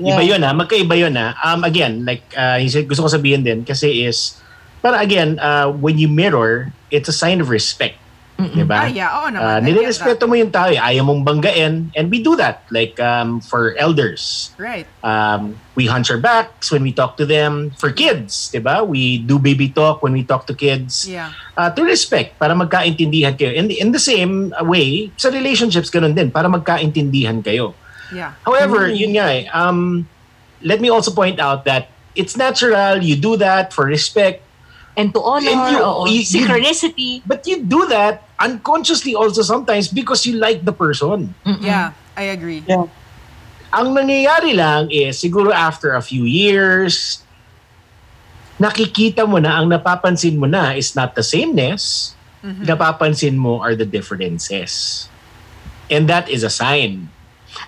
Iba 0.00 0.22
yun 0.24 0.40
ha, 0.40 0.50
magkaiba 0.56 0.96
yun 0.96 1.12
ha. 1.16 1.36
Um, 1.44 1.60
again, 1.60 2.04
like, 2.08 2.24
uh, 2.32 2.56
gusto 2.88 3.04
ko 3.04 3.08
sabihin 3.08 3.44
din 3.44 3.64
kasi 3.64 4.04
is, 4.04 4.40
para 4.80 4.96
again, 5.00 5.36
uh, 5.40 5.68
when 5.68 6.00
you 6.00 6.08
mirror, 6.08 6.72
it's 6.88 7.08
a 7.08 7.16
sign 7.16 7.40
of 7.40 7.52
respect. 7.52 8.00
Diba? 8.48 8.78
Ah, 8.80 8.88
yeah. 8.88 9.10
Oo 9.20 9.28
naman. 9.28 9.44
Uh, 9.44 9.58
nilirespeto 9.60 10.24
mo 10.24 10.34
yung 10.34 10.48
tao, 10.48 10.72
eh. 10.72 10.80
ayaw 10.80 11.04
mong 11.04 11.22
banggain, 11.26 11.92
and 11.92 12.06
we 12.08 12.24
do 12.24 12.34
that, 12.40 12.64
like 12.72 12.96
um, 12.98 13.44
for 13.44 13.76
elders. 13.76 14.54
Right. 14.56 14.88
Um, 15.04 15.60
we 15.76 15.86
hunch 15.86 16.08
our 16.08 16.18
backs 16.20 16.72
when 16.72 16.82
we 16.82 16.92
talk 16.92 17.16
to 17.20 17.26
them. 17.26 17.72
For 17.76 17.92
kids, 17.92 18.50
diba? 18.52 18.86
we 18.86 19.18
do 19.20 19.38
baby 19.38 19.68
talk 19.68 20.02
when 20.02 20.12
we 20.12 20.24
talk 20.24 20.46
to 20.48 20.54
kids. 20.54 21.08
Yeah. 21.08 21.32
uh, 21.60 21.70
to 21.76 21.84
respect 21.84 22.40
para 22.40 22.56
magkaintindihan 22.56 23.36
kayo. 23.36 23.52
In 23.52 23.68
the, 23.68 23.76
in 23.76 23.92
the 23.92 24.00
same 24.00 24.56
way, 24.64 25.12
sa 25.20 25.28
relationships 25.28 25.92
ganun 25.92 26.16
din 26.16 26.32
para 26.32 26.48
magkaintindihan 26.48 27.44
kayo. 27.44 27.76
Yeah. 28.08 28.32
However, 28.42 28.88
yun 28.88 29.20
nga 29.20 29.28
eh, 29.28 29.44
um, 29.52 30.08
let 30.64 30.80
me 30.80 30.88
also 30.88 31.12
point 31.12 31.38
out 31.38 31.68
that 31.68 31.92
it's 32.16 32.34
natural, 32.36 33.04
you 33.04 33.14
do 33.14 33.36
that 33.36 33.72
for 33.72 33.84
respect, 33.84 34.42
And 34.96 35.14
to 35.14 35.20
honor, 35.22 35.50
And 35.50 35.60
you- 35.70 35.80
oo, 35.80 36.02
you- 36.10 36.20
you- 36.20 36.26
synchronicity. 36.26 37.22
but 37.24 37.46
you 37.46 37.62
do 37.62 37.86
that 37.88 38.26
unconsciously 38.38 39.14
also 39.14 39.40
sometimes 39.40 39.86
because 39.88 40.26
you 40.26 40.34
like 40.36 40.66
the 40.66 40.74
person. 40.74 41.34
Yeah. 41.62 41.94
I 42.16 42.34
agree. 42.34 42.60
Ang 43.70 43.94
nangyayari 43.94 44.52
lang 44.58 44.90
is, 44.90 45.22
siguro 45.22 45.54
after 45.54 45.94
a 45.94 46.02
few 46.02 46.26
years, 46.26 47.22
nakikita 48.58 49.24
mo 49.24 49.38
na, 49.38 49.62
ang 49.62 49.70
napapansin 49.70 50.36
mo 50.36 50.44
na 50.44 50.74
is 50.74 50.92
not 50.92 51.14
the 51.14 51.22
sameness, 51.22 52.12
napapansin 52.42 53.38
mo 53.38 53.62
are 53.62 53.78
the 53.78 53.86
differences. 53.86 55.06
And 55.88 56.10
that 56.10 56.28
is 56.28 56.42
a 56.42 56.50
sign. 56.50 57.08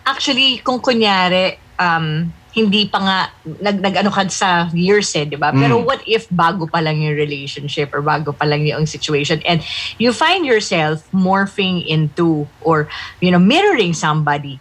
Actually, 0.05 0.59
kung 0.61 0.83
kunyari, 0.83 1.57
um, 1.79 2.35
hindi 2.53 2.85
pa 2.85 2.99
nga 3.01 3.19
nag, 3.45 3.81
nag 3.81 3.95
ano 4.05 4.11
ka 4.13 4.29
sa 4.29 4.69
years 4.77 5.09
eh, 5.17 5.25
di 5.25 5.41
ba? 5.41 5.51
Pero 5.57 5.81
Mm. 5.81 5.85
what 5.89 6.01
if 6.05 6.29
bago 6.29 6.69
pa 6.69 6.85
lang 6.85 7.01
yung 7.01 7.17
relationship 7.17 7.91
or 7.97 8.05
bago 8.05 8.37
pa 8.37 8.45
lang 8.45 8.63
yung 8.69 8.85
situation 8.85 9.41
and 9.49 9.65
you 9.97 10.13
find 10.13 10.45
yourself 10.45 11.03
morphing 11.11 11.81
into 11.89 12.45
or, 12.61 12.93
you 13.25 13.33
know, 13.33 13.41
mirroring 13.41 13.97
somebody. 13.97 14.61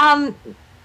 Um, 0.00 0.32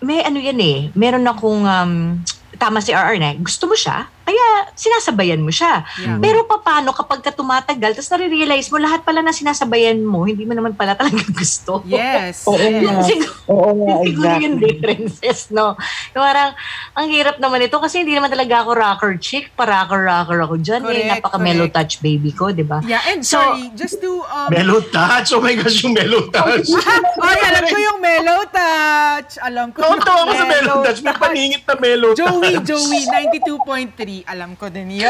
may 0.03 0.19
ano 0.19 0.37
yan 0.37 0.59
eh, 0.59 0.79
meron 0.93 1.23
akong, 1.23 1.63
um, 1.63 2.19
tama 2.59 2.83
si 2.83 2.91
RR 2.91 3.17
na, 3.17 3.33
gusto 3.39 3.65
mo 3.65 3.73
siya, 3.73 4.12
kaya 4.23 4.45
sinasabayan 4.73 5.39
mo 5.39 5.49
siya. 5.49 5.83
Yeah. 5.97 6.17
Pero 6.17 6.43
paano 6.47 6.91
kapag 6.91 7.19
ka 7.19 7.29
tumatagal, 7.29 7.93
tapos 7.93 8.09
nare-realize 8.09 8.67
mo, 8.67 8.77
lahat 8.77 9.03
pala 9.03 9.19
na 9.19 9.29
sinasabayan 9.29 9.99
mo, 9.99 10.23
hindi 10.23 10.43
mo 10.43 10.51
naman 10.51 10.73
pala 10.73 10.95
talaga 10.95 11.19
gusto. 11.35 11.83
Yes. 11.83 12.43
Oo 12.43 12.55
yes. 12.55 12.81
nga. 12.81 12.95
Siguro, 13.03 13.31
Oo 13.45 13.69
yun 13.75 13.99
siguro 14.05 14.33
yung 14.37 14.55
exactly. 14.55 14.63
differences, 14.63 15.39
no? 15.49 15.75
Yung 16.11 16.23
parang, 16.23 16.55
ang 16.93 17.07
hirap 17.07 17.37
naman 17.37 17.61
ito 17.61 17.75
kasi 17.77 18.01
hindi 18.01 18.13
naman 18.13 18.27
talaga 18.27 18.63
ako 18.63 18.69
rocker 18.73 19.13
chick, 19.17 19.51
pa-rocker-rocker 19.53 20.39
ako 20.41 20.55
dyan. 20.57 20.81
eh. 20.81 20.87
Correct, 20.87 21.09
Napaka-mellow 21.19 21.67
correct. 21.67 21.75
touch 21.75 21.93
baby 21.99 22.31
ko, 22.31 22.49
di 22.49 22.63
ba? 22.63 22.79
Yeah, 22.81 23.03
and 23.05 23.21
So- 23.21 23.39
sorry, 23.43 23.69
just 23.73 23.99
to 23.99 24.23
um 24.23 24.47
Mellow 24.49 24.79
touch! 24.85 25.31
Oh 25.31 25.41
my 25.41 25.53
gosh, 25.53 25.81
yung 25.81 25.93
mellow 25.93 26.29
touch! 26.29 26.71
Ay, 27.23 27.37
alam 27.43 27.63
ko 27.65 27.77
yung 27.77 27.99
mellow 27.99 28.39
touch. 28.47 29.31
Alam 29.37 29.67
ko 29.69 29.77
yung 29.77 29.97
Tonto 29.97 30.11
ako 30.13 30.31
sa 30.31 30.45
mellow 30.45 30.75
touch. 30.81 30.99
May 31.01 31.15
paningit 31.15 31.63
na 31.63 31.75
mellow 31.75 32.11
Joey, 32.13 32.53
touch. 32.57 32.67
Joey, 32.69 33.01
92.3. 33.09 34.12
Alam 34.23 34.53
ko 34.53 34.69
din 34.69 34.93
yun. 34.93 35.09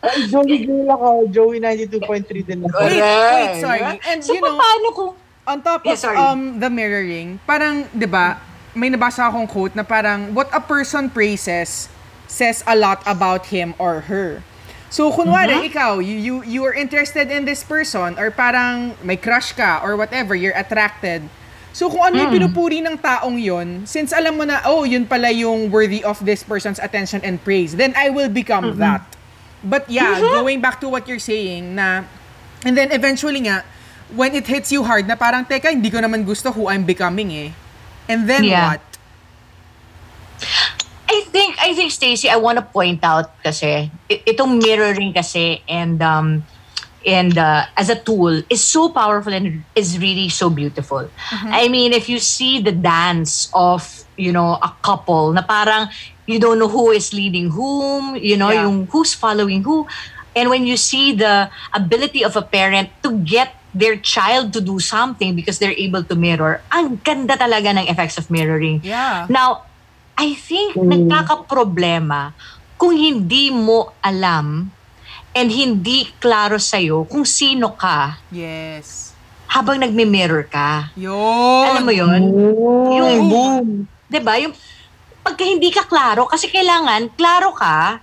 Ay, 0.00 0.24
Joey 0.30 0.64
girl 0.64 0.88
ako. 0.88 1.08
Joey 1.28 1.58
92.3 1.60 2.00
din 2.42 2.60
ako. 2.64 2.78
wait, 2.80 3.04
wait, 3.28 3.52
sorry. 3.58 4.00
And 4.02 4.20
So, 4.22 4.32
you 4.32 4.40
know, 4.40 4.56
paano 4.56 4.86
kung... 4.90 5.12
on 5.44 5.58
top 5.60 5.82
Yeah, 5.82 5.92
of 5.92 5.98
sorry. 5.98 6.16
um 6.16 6.56
the 6.56 6.70
mirroring, 6.70 7.36
parang 7.44 7.84
'di 7.90 8.06
ba, 8.06 8.38
may 8.72 8.88
nabasa 8.88 9.26
akong 9.26 9.44
quote 9.44 9.74
na 9.74 9.82
parang 9.82 10.32
what 10.32 10.48
a 10.50 10.62
person 10.62 11.10
praises 11.10 11.90
says 12.24 12.64
a 12.64 12.72
lot 12.72 13.02
about 13.04 13.50
him 13.50 13.74
or 13.76 14.06
her. 14.08 14.40
So 14.88 15.10
kunwari 15.10 15.56
Mm-hmm. 15.56 15.68
ikaw, 15.68 15.92
you, 15.98 16.16
you 16.16 16.34
you 16.44 16.60
are 16.62 16.72
interested 16.72 17.28
in 17.28 17.44
this 17.44 17.64
person 17.64 18.14
or 18.16 18.30
parang 18.30 18.94
may 19.00 19.16
crush 19.16 19.52
ka 19.52 19.80
or 19.80 19.96
whatever, 19.96 20.32
you're 20.32 20.56
attracted. 20.56 21.26
So 21.72 21.88
kung 21.88 22.04
ano 22.04 22.14
Mm. 22.14 22.22
yung 22.22 22.32
pinupuri 22.32 22.78
ng 22.84 22.96
taong 23.00 23.40
yon, 23.40 23.88
since 23.88 24.12
alam 24.12 24.36
mo 24.36 24.44
na, 24.44 24.60
oh, 24.68 24.84
yun 24.84 25.08
pala 25.08 25.32
yung 25.32 25.72
worthy 25.72 26.04
of 26.04 26.20
this 26.20 26.44
person's 26.44 26.76
attention 26.76 27.24
and 27.24 27.40
praise, 27.40 27.72
then 27.74 27.96
I 27.96 28.12
will 28.12 28.28
become 28.28 28.76
Mm-hmm. 28.76 28.80
that. 28.80 29.02
But 29.64 29.88
yeah, 29.88 30.20
going 30.20 30.60
back 30.60 30.82
to 30.82 30.88
what 30.90 31.08
you're 31.08 31.22
saying 31.22 31.74
na, 31.74 32.04
and 32.62 32.76
then 32.76 32.92
eventually 32.92 33.40
nga, 33.46 33.64
when 34.12 34.34
it 34.34 34.44
hits 34.44 34.68
you 34.68 34.84
hard 34.84 35.08
na 35.08 35.16
parang, 35.16 35.48
teka, 35.48 35.72
hindi 35.72 35.88
ko 35.88 35.98
naman 35.98 36.26
gusto 36.26 36.52
who 36.52 36.68
I'm 36.68 36.84
becoming 36.84 37.32
eh. 37.32 37.50
And 38.04 38.28
then 38.28 38.44
Yeah. 38.44 38.76
what? 38.76 38.82
I 41.08 41.24
think, 41.30 41.56
I 41.60 41.72
think, 41.72 41.92
Stacey, 41.92 42.28
I 42.28 42.36
want 42.36 42.56
to 42.58 42.64
point 42.64 43.00
out 43.04 43.36
kasi, 43.40 43.92
itong 44.08 44.60
mirroring 44.60 45.12
kasi 45.12 45.60
and, 45.68 46.00
um, 46.02 46.44
and 47.06 47.36
uh, 47.38 47.66
as 47.76 47.88
a 47.90 47.96
tool 47.98 48.42
is 48.50 48.62
so 48.62 48.88
powerful 48.90 49.32
and 49.32 49.64
is 49.74 49.98
really 49.98 50.28
so 50.28 50.50
beautiful. 50.50 51.08
I 51.30 51.68
mean, 51.68 51.92
if 51.92 52.08
you 52.08 52.18
see 52.18 52.60
the 52.60 52.72
dance 52.72 53.50
of, 53.52 54.04
you 54.16 54.32
know, 54.32 54.58
a 54.62 54.72
couple 54.82 55.32
na 55.32 55.42
parang 55.42 55.88
you 56.26 56.38
don't 56.38 56.58
know 56.58 56.68
who 56.68 56.90
is 56.90 57.12
leading 57.12 57.50
whom, 57.50 58.16
you 58.16 58.36
know, 58.36 58.50
Yeah. 58.50 58.66
yung 58.66 58.86
who's 58.86 59.14
following 59.14 59.62
who. 59.62 59.86
And 60.32 60.48
when 60.48 60.64
you 60.64 60.76
see 60.80 61.12
the 61.12 61.50
ability 61.74 62.24
of 62.24 62.36
a 62.36 62.42
parent 62.42 62.88
to 63.02 63.20
get 63.20 63.52
their 63.74 63.96
child 63.96 64.52
to 64.52 64.60
do 64.60 64.80
something 64.80 65.36
because 65.36 65.58
they're 65.58 65.76
able 65.76 66.04
to 66.04 66.14
mirror, 66.14 66.62
ang 66.72 67.00
ganda 67.04 67.36
talaga 67.36 67.76
ng 67.76 67.88
effects 67.88 68.16
of 68.16 68.30
mirroring. 68.30 68.80
Yeah. 68.84 69.26
Now, 69.28 69.68
I 70.16 70.32
think 70.36 70.76
nagkakaproblema 70.76 72.32
kung 72.76 72.96
hindi 72.96 73.50
mo 73.52 73.92
alam 74.04 74.72
and 75.32 75.48
hindi 75.48 76.12
klaro 76.20 76.60
sa'yo 76.60 77.08
kung 77.08 77.24
sino 77.24 77.72
ka 77.74 78.20
Yes. 78.28 79.12
habang 79.48 79.80
nagme-mirror 79.80 80.48
ka. 80.48 80.92
Yun. 80.96 81.64
Alam 81.68 81.84
mo 81.84 81.92
yun? 81.92 82.22
Yung, 82.88 83.08
Yung 83.12 83.28
boom. 83.28 83.66
'di 84.08 84.20
ba? 84.20 84.36
Yung 84.40 84.52
pagka 85.24 85.44
hindi 85.44 85.68
ka 85.72 85.84
klaro 85.88 86.28
kasi 86.28 86.48
kailangan 86.48 87.12
klaro 87.16 87.52
ka 87.52 88.00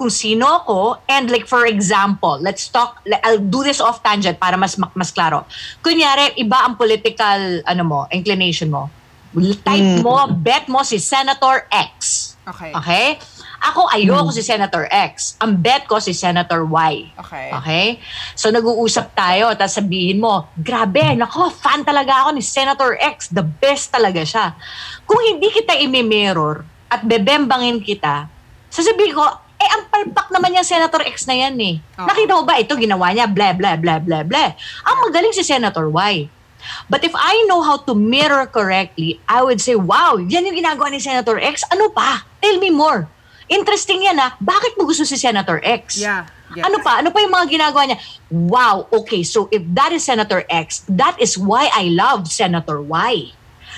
kung 0.00 0.08
sino 0.08 0.48
ako 0.64 0.96
and 1.04 1.28
like 1.28 1.44
for 1.44 1.68
example, 1.68 2.40
let's 2.40 2.72
talk 2.72 3.04
I'll 3.20 3.36
do 3.36 3.60
this 3.60 3.84
off 3.84 4.00
tangent 4.00 4.40
para 4.40 4.56
mas 4.56 4.80
mas 4.96 5.12
klaro. 5.12 5.44
Kunyari, 5.84 6.40
iba 6.40 6.64
ang 6.64 6.80
political 6.80 7.60
ano 7.68 7.82
mo, 7.84 8.00
inclination 8.08 8.72
mo. 8.72 8.88
Type 9.62 10.00
mo, 10.02 10.26
bet 10.32 10.66
mo 10.66 10.80
si 10.82 10.96
Senator 10.98 11.68
X. 11.70 12.34
Okay. 12.48 12.72
Okay? 12.74 13.06
Ako 13.60 13.92
ayoko 13.92 14.32
si 14.32 14.40
Senator 14.40 14.88
X. 14.88 15.36
Ang 15.44 15.60
bet 15.60 15.84
ko 15.84 16.00
si 16.00 16.16
Senator 16.16 16.64
Y. 16.64 17.12
Okay. 17.20 17.48
Okay? 17.60 17.86
So 18.32 18.48
nag-uusap 18.48 19.12
tayo, 19.12 19.52
tapos 19.52 19.76
sabihin 19.76 20.16
mo, 20.16 20.48
grabe, 20.56 21.12
nako, 21.12 21.52
fan 21.52 21.84
talaga 21.84 22.24
ako 22.24 22.40
ni 22.40 22.42
Senator 22.42 22.96
X. 22.96 23.28
The 23.28 23.44
best 23.44 23.92
talaga 23.92 24.24
siya. 24.24 24.56
Kung 25.04 25.20
hindi 25.20 25.52
kita 25.52 25.76
imi-mirror 25.76 26.64
at 26.88 27.04
bebembangin 27.04 27.84
kita, 27.84 28.32
sasabihin 28.72 29.12
ko, 29.12 29.24
Eh, 29.60 29.68
ang 29.68 29.84
palpak 29.92 30.32
naman 30.32 30.56
yung 30.56 30.64
Senator 30.64 31.04
X 31.04 31.28
na 31.28 31.36
yan 31.36 31.52
eh. 31.60 31.76
Oo. 32.00 32.08
Nakita 32.08 32.32
mo 32.32 32.48
ba, 32.48 32.56
ito 32.56 32.72
ginawa 32.80 33.12
niya, 33.12 33.28
blah, 33.28 33.52
blah, 33.52 33.76
blah, 33.76 34.00
blah, 34.00 34.24
blah. 34.24 34.56
Ang 34.88 34.96
magaling 35.04 35.36
si 35.36 35.44
Senator 35.44 35.84
Y. 35.92 36.32
But 36.88 37.04
if 37.04 37.12
I 37.12 37.44
know 37.44 37.60
how 37.60 37.76
to 37.84 37.92
mirror 37.92 38.48
correctly, 38.48 39.20
I 39.28 39.44
would 39.44 39.60
say, 39.60 39.76
wow, 39.76 40.16
yan 40.16 40.48
yung 40.48 40.56
ginagawa 40.56 40.88
ni 40.88 41.00
Senator 41.00 41.36
X. 41.36 41.68
Ano 41.68 41.92
pa? 41.92 42.24
Tell 42.40 42.56
me 42.56 42.72
more. 42.72 43.04
Interesting 43.50 44.06
yan 44.06 44.14
ah. 44.22 44.38
Bakit 44.38 44.78
mo 44.78 44.86
gusto 44.86 45.02
si 45.02 45.18
Senator 45.18 45.58
X? 45.58 45.98
Yeah. 45.98 46.30
Yes. 46.54 46.66
Ano 46.66 46.82
pa? 46.82 47.02
Ano 47.02 47.10
pa 47.10 47.18
yung 47.22 47.34
mga 47.34 47.46
ginagawa 47.50 47.82
niya? 47.86 47.98
Wow, 48.30 48.90
okay, 48.90 49.22
so 49.22 49.46
if 49.54 49.62
that 49.74 49.94
is 49.94 50.02
Senator 50.02 50.42
X, 50.50 50.82
that 50.90 51.14
is 51.22 51.38
why 51.38 51.70
I 51.70 51.90
love 51.94 52.26
Senator 52.26 52.82
Y. 52.82 53.34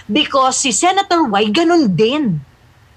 Because 0.08 0.56
si 0.60 0.72
Senator 0.72 1.24
Y, 1.28 1.52
ganun 1.52 1.92
din. 1.92 2.40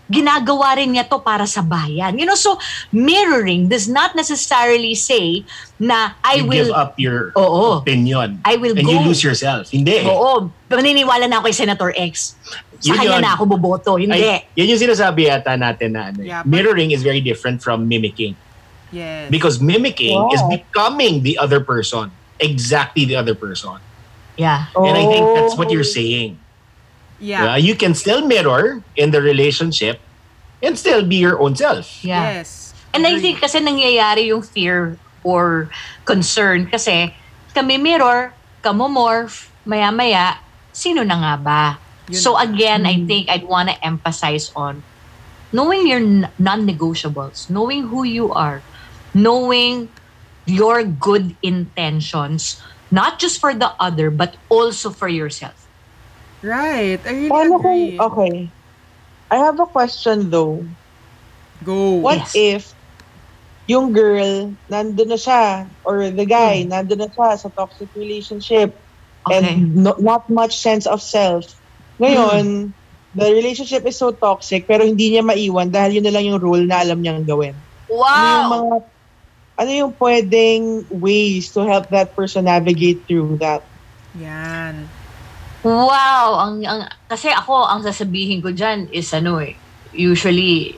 Ginagawa 0.05 0.77
rin 0.77 0.93
niya 0.93 1.09
to 1.09 1.17
para 1.17 1.49
sa 1.49 1.65
bayan. 1.65 2.13
You 2.15 2.25
know, 2.25 2.37
so 2.37 2.61
mirroring 2.93 3.67
does 3.67 3.89
not 3.89 4.13
necessarily 4.13 4.93
say 4.93 5.41
na 5.81 6.13
I 6.21 6.41
you 6.41 6.45
will... 6.45 6.69
give 6.69 6.77
up 6.77 6.93
your 7.01 7.33
Oo. 7.33 7.81
opinion. 7.81 8.37
I 8.45 8.55
will 8.55 8.77
and 8.77 8.85
go- 8.85 8.93
you 8.93 9.01
lose 9.01 9.25
yourself. 9.25 9.73
Hindi. 9.73 10.05
Oo, 10.05 10.53
maniniwala 10.69 11.25
na 11.25 11.41
ako 11.41 11.49
kay 11.49 11.57
Senator 11.57 11.89
X. 11.97 12.37
Sa 12.79 12.93
Yun 12.93 12.95
kanya 13.01 13.17
yun. 13.17 13.21
na 13.25 13.31
ako 13.33 13.43
boboto. 13.49 13.97
Hindi. 13.97 14.13
Ay, 14.21 14.45
yan 14.53 14.77
yung 14.77 14.81
sinasabi 14.81 15.25
yata 15.25 15.57
natin 15.57 15.97
na 15.97 16.13
ano, 16.13 16.21
eh. 16.21 16.29
Yeah, 16.29 16.45
but- 16.45 16.53
mirroring 16.53 16.93
is 16.93 17.01
very 17.01 17.19
different 17.23 17.65
from 17.65 17.89
mimicking. 17.89 18.37
Yes. 18.93 19.27
Because 19.33 19.57
mimicking 19.57 20.15
Wow. 20.15 20.31
is 20.31 20.41
becoming 20.45 21.25
the 21.25 21.41
other 21.41 21.59
person. 21.59 22.13
Exactly 22.37 23.09
the 23.09 23.15
other 23.17 23.33
person. 23.33 23.81
yeah. 24.37 24.67
And 24.75 24.93
I 24.93 25.07
think 25.07 25.23
that's 25.33 25.55
Oh. 25.55 25.57
what 25.57 25.71
you're 25.71 25.87
saying. 25.87 26.35
Yeah. 27.19 27.43
Yeah, 27.43 27.57
you 27.57 27.75
can 27.75 27.93
still 27.93 28.25
mirror 28.25 28.83
in 28.95 29.11
the 29.11 29.21
relationship 29.21 29.99
and 30.61 30.77
still 30.77 31.05
be 31.05 31.17
your 31.17 31.39
own 31.39 31.55
self. 31.55 32.03
Yeah. 32.03 32.41
Yes. 32.41 32.73
And 32.93 33.05
I 33.05 33.19
think 33.19 33.43
kasi 33.43 33.59
nangyayari 33.59 34.31
yung 34.31 34.41
fear 34.41 34.95
or 35.23 35.67
concern 36.07 36.71
kasi 36.71 37.11
kami 37.51 37.75
mirror, 37.75 38.31
kamomorph, 38.63 39.51
maya-maya, 39.67 40.39
sino 40.71 41.03
na 41.03 41.19
nga 41.19 41.33
ba? 41.35 41.61
Yun 42.07 42.21
so 42.21 42.37
again, 42.37 42.85
I 42.85 43.03
think 43.03 43.27
I'd 43.27 43.43
want 43.43 43.67
to 43.69 43.75
emphasize 43.83 44.51
on 44.55 44.83
knowing 45.51 45.87
your 45.87 45.99
non-negotiables, 46.39 47.49
knowing 47.49 47.87
who 47.89 48.03
you 48.03 48.31
are, 48.31 48.61
knowing 49.13 49.89
your 50.45 50.83
good 50.83 51.35
intentions, 51.41 52.61
not 52.91 53.17
just 53.17 53.41
for 53.41 53.53
the 53.53 53.73
other, 53.79 54.11
but 54.11 54.37
also 54.47 54.89
for 54.89 55.07
yourself. 55.07 55.64
Right. 56.45 57.01
I 57.07 57.11
really 57.11 57.31
Paano 57.31 57.57
kung, 57.57 57.81
agree. 57.89 57.97
okay. 57.97 58.35
I 59.31 59.37
have 59.41 59.57
a 59.59 59.65
question 59.67 60.29
though. 60.29 60.69
Go. 61.63 62.05
What 62.05 62.21
Yes. 62.21 62.35
if 62.35 62.63
yung 63.67 63.93
girl, 63.93 64.53
nandun 64.69 65.09
na 65.09 65.17
siya, 65.17 65.69
or 65.83 66.11
the 66.13 66.25
guy, 66.25 66.63
Hmm. 66.63 66.69
nandun 66.69 67.01
na 67.01 67.09
siya 67.09 67.37
sa 67.39 67.49
toxic 67.57 67.89
relationship, 67.97 68.77
Okay. 69.25 69.65
and 69.65 69.73
no, 69.73 69.95
not 69.99 70.29
much 70.29 70.57
sense 70.61 70.85
of 70.85 71.01
self. 71.01 71.43
Ngayon, 72.01 72.73
the 73.15 73.27
relationship 73.33 73.87
is 73.89 73.97
so 73.97 74.13
toxic, 74.13 74.67
pero 74.69 74.85
hindi 74.85 75.09
niya 75.17 75.25
maiwan 75.25 75.73
dahil 75.73 75.97
yun 75.97 76.05
na 76.05 76.13
lang 76.13 76.25
yung 76.29 76.41
role 76.43 76.65
na 76.67 76.83
alam 76.85 77.01
niyang 77.01 77.25
gawin. 77.25 77.57
Ano 78.13 78.25
yung 78.27 78.45
Wow! 78.45 78.49
mga, 78.49 78.75
ano 79.65 79.71
yung 79.73 79.93
pwedeng 79.97 80.63
ways 80.93 81.51
to 81.55 81.65
help 81.65 81.89
that 81.89 82.13
person 82.13 82.45
navigate 82.45 83.07
through 83.09 83.37
that? 83.41 83.65
Yan. 84.13 84.93
Wow! 85.65 86.45
Ang, 86.45 86.61
ang, 86.61 86.85
kasi 87.09 87.33
ako, 87.33 87.65
ang 87.65 87.81
sasabihin 87.81 88.37
ko 88.37 88.53
dyan 88.53 88.85
is 88.93 89.09
ano 89.17 89.41
eh, 89.41 89.57
usually, 89.97 90.77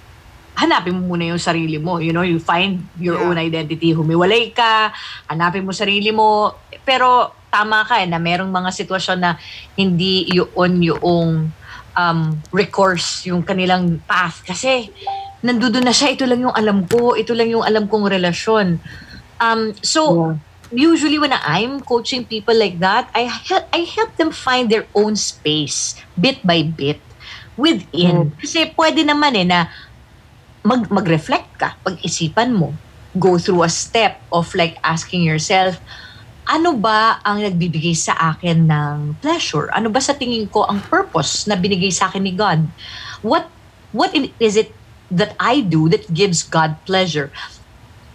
hanapin 0.56 0.96
mo 0.96 1.12
muna 1.12 1.28
yung 1.28 1.44
sarili 1.44 1.76
mo. 1.76 2.00
You 2.00 2.16
know, 2.16 2.24
you 2.24 2.40
find 2.40 2.88
your 2.96 3.20
Yeah. 3.20 3.28
own 3.28 3.38
identity. 3.38 3.92
Humiwalay 3.92 4.56
ka, 4.56 4.96
hanapin 5.28 5.68
mo 5.68 5.76
sarili 5.76 6.16
mo. 6.16 6.56
Pero 6.88 7.36
tama 7.52 7.84
ka 7.84 8.00
eh, 8.00 8.08
na 8.08 8.16
merong 8.18 8.48
mga 8.48 8.72
sitwasyon 8.72 9.20
na 9.20 9.36
hindi 9.76 10.32
yun 10.32 10.80
yung 10.80 11.52
um, 11.94 12.20
recourse, 12.56 13.28
yung 13.28 13.44
kanilang 13.44 14.00
path. 14.08 14.42
Kasi 14.48 14.88
nandoon 15.44 15.84
na 15.84 15.92
siya, 15.92 16.16
ito 16.16 16.24
lang 16.24 16.48
yung 16.48 16.56
alam 16.56 16.88
ko, 16.88 17.14
ito 17.14 17.36
lang 17.36 17.52
yung 17.52 17.68
alam 17.68 17.92
kong 17.92 18.08
relasyon. 18.08 18.80
Um, 19.38 19.76
so, 19.84 20.34
usually 20.72 21.20
when 21.20 21.34
I'm 21.34 21.82
coaching 21.82 22.26
people 22.28 22.56
like 22.58 22.80
that, 22.80 23.10
I 23.16 23.30
help 23.30 23.66
I 23.74 23.86
help 23.88 24.16
them 24.18 24.32
find 24.32 24.70
their 24.70 24.88
own 24.96 25.16
space 25.16 25.96
bit 26.20 26.44
by 26.46 26.64
bit 26.64 27.04
within. 27.58 28.34
Kasi 28.40 28.74
pwede 28.78 29.04
naman 29.08 29.34
eh 29.38 29.48
na 29.48 29.68
mag 30.66 30.90
mag-reflect 30.92 31.56
ka, 31.58 31.80
pag-isipan 31.86 32.54
mo, 32.54 32.80
go 33.16 33.40
through 33.40 33.64
a 33.64 33.72
step 33.72 34.20
of 34.32 34.52
like 34.54 34.76
asking 34.84 35.24
yourself, 35.24 35.80
ano 36.48 36.76
ba 36.80 37.20
ang 37.24 37.44
nagbibigay 37.44 37.96
sa 37.96 38.16
akin 38.36 38.68
ng 38.68 38.98
pleasure? 39.24 39.72
Ano 39.76 39.92
ba 39.92 40.00
sa 40.04 40.16
tingin 40.16 40.48
ko 40.52 40.68
ang 40.68 40.84
purpose 40.88 41.48
na 41.48 41.56
binigay 41.60 41.92
sa 41.92 42.08
akin 42.12 42.24
ni 42.24 42.34
God? 42.36 42.72
What 43.24 43.52
what 43.92 44.12
is 44.16 44.56
it 44.56 44.76
that 45.12 45.36
I 45.40 45.64
do 45.64 45.88
that 45.92 46.08
gives 46.12 46.44
God 46.44 46.84
pleasure? 46.88 47.32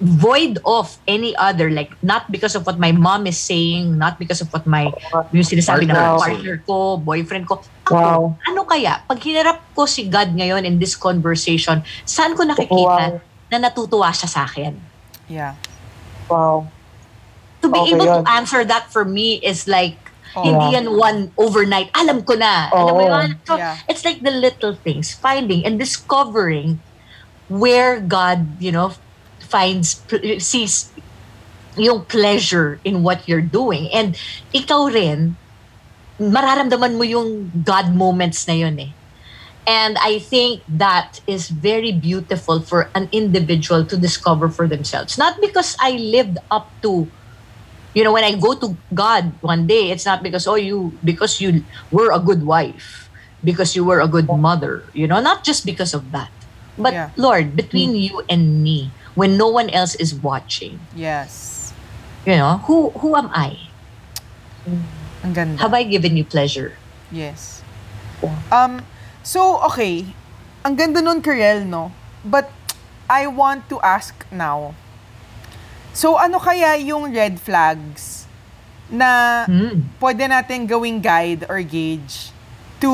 Void 0.03 0.59
of 0.67 0.99
any 1.07 1.31
other 1.39 1.71
like 1.71 1.95
not 2.03 2.27
because 2.27 2.59
of 2.59 2.67
what 2.67 2.75
my 2.75 2.91
mom 2.91 3.23
is 3.23 3.39
saying 3.39 3.95
not 3.95 4.19
because 4.19 4.43
of 4.43 4.51
what 4.51 4.67
my 4.67 4.91
yung 5.31 5.47
sinasabi 5.47 5.87
ng 5.87 5.95
Partner. 5.95 6.19
partner 6.19 6.55
ko 6.67 6.99
boyfriend 6.99 7.47
ko 7.47 7.63
ako 7.87 7.95
Wow. 7.95 8.23
ano 8.43 8.67
kaya 8.67 9.07
pag 9.07 9.23
hinarap 9.23 9.63
ko 9.71 9.87
si 9.87 10.11
God 10.11 10.35
ngayon 10.35 10.67
in 10.67 10.83
this 10.83 10.99
conversation 10.99 11.87
saan 12.03 12.35
ko 12.35 12.43
nakikita 12.43 13.15
Wow. 13.15 13.23
na 13.49 13.63
natutuwa 13.63 14.11
siya 14.11 14.27
sa 14.27 14.43
akin 14.43 14.75
Yeah. 15.31 15.55
Wow. 16.27 16.67
to 17.63 17.71
be 17.71 17.79
Okay, 17.79 17.95
able 17.95 18.11
to 18.11 18.27
yun. 18.27 18.27
answer 18.27 18.67
that 18.67 18.91
for 18.91 19.07
me 19.07 19.39
is 19.39 19.71
like 19.71 20.03
Oh. 20.33 20.43
hindi 20.43 20.75
yan 20.75 20.89
one 20.91 21.29
overnight 21.37 21.93
alam 21.93 22.25
ko 22.25 22.35
na 22.35 22.73
alam 22.73 22.91
mo 22.91 23.05
Oo. 23.05 23.13
yun 23.13 23.37
so 23.45 23.55
Yeah. 23.55 23.77
it's 23.87 24.03
like 24.03 24.19
the 24.19 24.33
little 24.33 24.75
things 24.75 25.13
finding 25.13 25.63
and 25.63 25.79
discovering 25.79 26.81
where 27.47 28.01
God 28.01 28.57
you 28.59 28.73
know 28.73 28.97
finds 29.53 30.09
sees 30.41 30.97
yung 31.77 32.07
pleasure 32.07 32.81
in 32.85 33.03
what 33.03 33.29
you're 33.29 33.45
doing. 33.45 33.89
And 33.93 34.17
ikaw 34.53 34.93
rin 34.93 35.39
mararamdaman 36.21 36.97
mo 36.97 37.05
yung 37.05 37.51
God 37.65 37.95
moments 37.95 38.47
na 38.49 38.55
yun 38.55 38.79
eh. 38.81 38.93
And 39.67 39.99
I 40.03 40.19
think 40.19 40.65
that 40.69 41.21
is 41.27 41.51
very 41.51 41.93
beautiful 41.93 42.63
for 42.63 42.91
an 42.95 43.09
individual 43.13 43.87
to 43.87 43.97
discover 43.97 44.51
for 44.51 44.69
themselves. 44.69 45.19
Not 45.19 45.37
because 45.41 45.77
I 45.81 45.93
lived 45.99 46.39
up 46.51 46.73
to 46.83 47.13
you 47.95 48.05
know 48.05 48.13
when 48.13 48.25
I 48.25 48.37
go 48.39 48.55
to 48.59 48.79
God 48.95 49.37
one 49.41 49.67
day 49.67 49.91
it's 49.91 50.07
not 50.07 50.23
because 50.23 50.47
oh 50.47 50.57
you 50.57 50.99
because 51.05 51.41
you 51.41 51.67
were 51.91 52.13
a 52.13 52.21
good 52.21 52.45
wife 52.45 53.11
because 53.45 53.77
you 53.77 53.85
were 53.85 54.01
a 54.01 54.09
good 54.09 54.29
mother 54.31 54.89
you 54.95 55.07
know 55.07 55.21
not 55.21 55.45
just 55.45 55.67
because 55.67 55.95
of 55.95 56.11
that. 56.13 56.33
But 56.79 56.95
Yeah. 56.95 57.11
Lord 57.17 57.57
between 57.57 57.95
you 57.97 58.25
and 58.31 58.63
me 58.63 58.95
when 59.15 59.37
no 59.37 59.49
one 59.49 59.69
else 59.71 59.95
is 59.97 60.15
watching 60.15 60.81
Yes. 60.93 61.73
you 62.25 62.37
know 62.37 62.63
who 62.65 62.91
who 62.99 63.15
am 63.15 63.29
I 63.33 63.59
Ang 65.23 65.33
ganda. 65.33 65.59
have 65.59 65.75
I 65.75 65.83
given 65.83 66.17
you 66.17 66.25
pleasure 66.25 66.75
Yes. 67.13 67.61
Um, 68.49 68.81
so, 69.21 69.61
okay. 69.69 70.09
Ang 70.65 70.81
ganda 70.81 71.05
nun, 71.05 71.21
Karel, 71.21 71.61
no? 71.61 71.93
But, 72.25 72.49
I 73.05 73.29
want 73.29 73.69
to 73.69 73.77
ask 73.85 74.17
now. 74.33 74.73
So, 75.93 76.17
ano 76.17 76.41
kaya 76.41 76.73
yung 76.81 77.13
red 77.13 77.37
flags 77.37 78.25
na 78.89 79.45
Hmm. 79.45 79.93
pwede 80.01 80.25
natin 80.25 80.65
gawing 80.65 81.05
guide 81.05 81.45
or 81.53 81.61
gauge 81.61 82.33
to, 82.81 82.89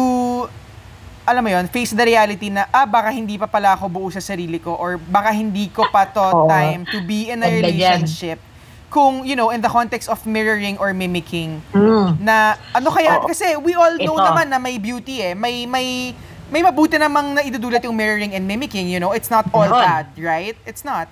alam 1.29 1.45
mo 1.45 1.53
yon 1.53 1.69
face 1.69 1.93
the 1.93 2.01
reality 2.01 2.49
na, 2.49 2.65
ah, 2.73 2.89
baka 2.89 3.13
hindi 3.13 3.37
pa 3.37 3.45
pala 3.45 3.77
ako 3.77 3.85
buo 3.87 4.09
sa 4.09 4.19
sarili 4.19 4.57
ko 4.57 4.73
or 4.73 4.97
baka 4.97 5.29
hindi 5.31 5.69
ko 5.69 5.85
pa 5.87 6.09
to 6.09 6.25
Oo. 6.25 6.49
time 6.49 6.89
to 6.89 7.05
be 7.05 7.29
in 7.29 7.45
a 7.45 7.49
relationship. 7.53 8.41
Kung, 8.89 9.29
you 9.29 9.37
know, 9.37 9.53
in 9.53 9.61
the 9.61 9.69
context 9.69 10.09
of 10.09 10.25
mirroring 10.25 10.81
or 10.81 10.97
mimicking 10.97 11.61
Hmm. 11.77 12.17
na 12.19 12.57
ano 12.73 12.89
kaya 12.89 13.21
Oo. 13.21 13.29
kasi 13.29 13.53
we 13.61 13.77
all 13.77 13.93
know 14.01 14.17
Ito. 14.17 14.25
naman 14.25 14.49
na 14.49 14.57
may 14.57 14.81
beauty 14.81 15.21
eh 15.21 15.37
may 15.37 15.69
may 15.69 16.17
may 16.49 16.65
mabuti 16.65 16.97
namang 16.97 17.37
naidudulot 17.37 17.85
yung 17.85 17.93
mirroring 17.93 18.33
and 18.33 18.49
mimicking 18.49 18.89
you 18.89 18.97
know 18.97 19.13
it's 19.13 19.29
not 19.29 19.45
all 19.53 19.69
Meron. 19.69 19.85
bad 19.85 20.07
right 20.17 20.57
it's 20.65 20.81
not 20.81 21.05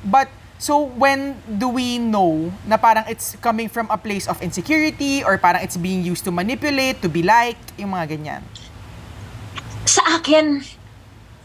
but 0.00 0.32
so 0.56 0.88
when 0.96 1.36
do 1.46 1.68
we 1.68 2.00
know 2.00 2.48
na 2.64 2.80
parang 2.80 3.04
it's 3.04 3.36
coming 3.38 3.68
from 3.68 3.84
a 3.92 4.00
place 4.00 4.24
of 4.24 4.40
insecurity 4.40 5.20
or 5.20 5.36
parang 5.36 5.60
it's 5.60 5.76
being 5.76 6.00
used 6.00 6.24
to 6.24 6.32
manipulate 6.32 6.96
to 7.04 7.12
be 7.12 7.20
liked 7.20 7.76
yung 7.76 7.92
mga 7.92 8.16
ganyan 8.16 8.40
sa 9.88 10.20
akin, 10.20 10.60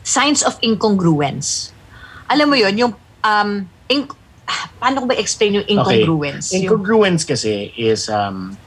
signs 0.03 0.43
of 0.43 0.59
incongruence. 0.59 1.71
Alam 2.27 2.51
mo 2.51 2.55
yon 2.59 2.75
yung, 2.75 2.93
um, 3.23 3.49
in, 3.87 4.03
ah, 4.45 4.67
paano 4.77 5.03
ko 5.03 5.05
ba 5.07 5.15
explain 5.15 5.63
yung 5.63 5.67
incongruence? 5.67 6.51
Yung- 6.51 6.67
Incongruence 6.67 7.23
kasi 7.23 7.71
is 7.79 8.11
um 8.11 8.59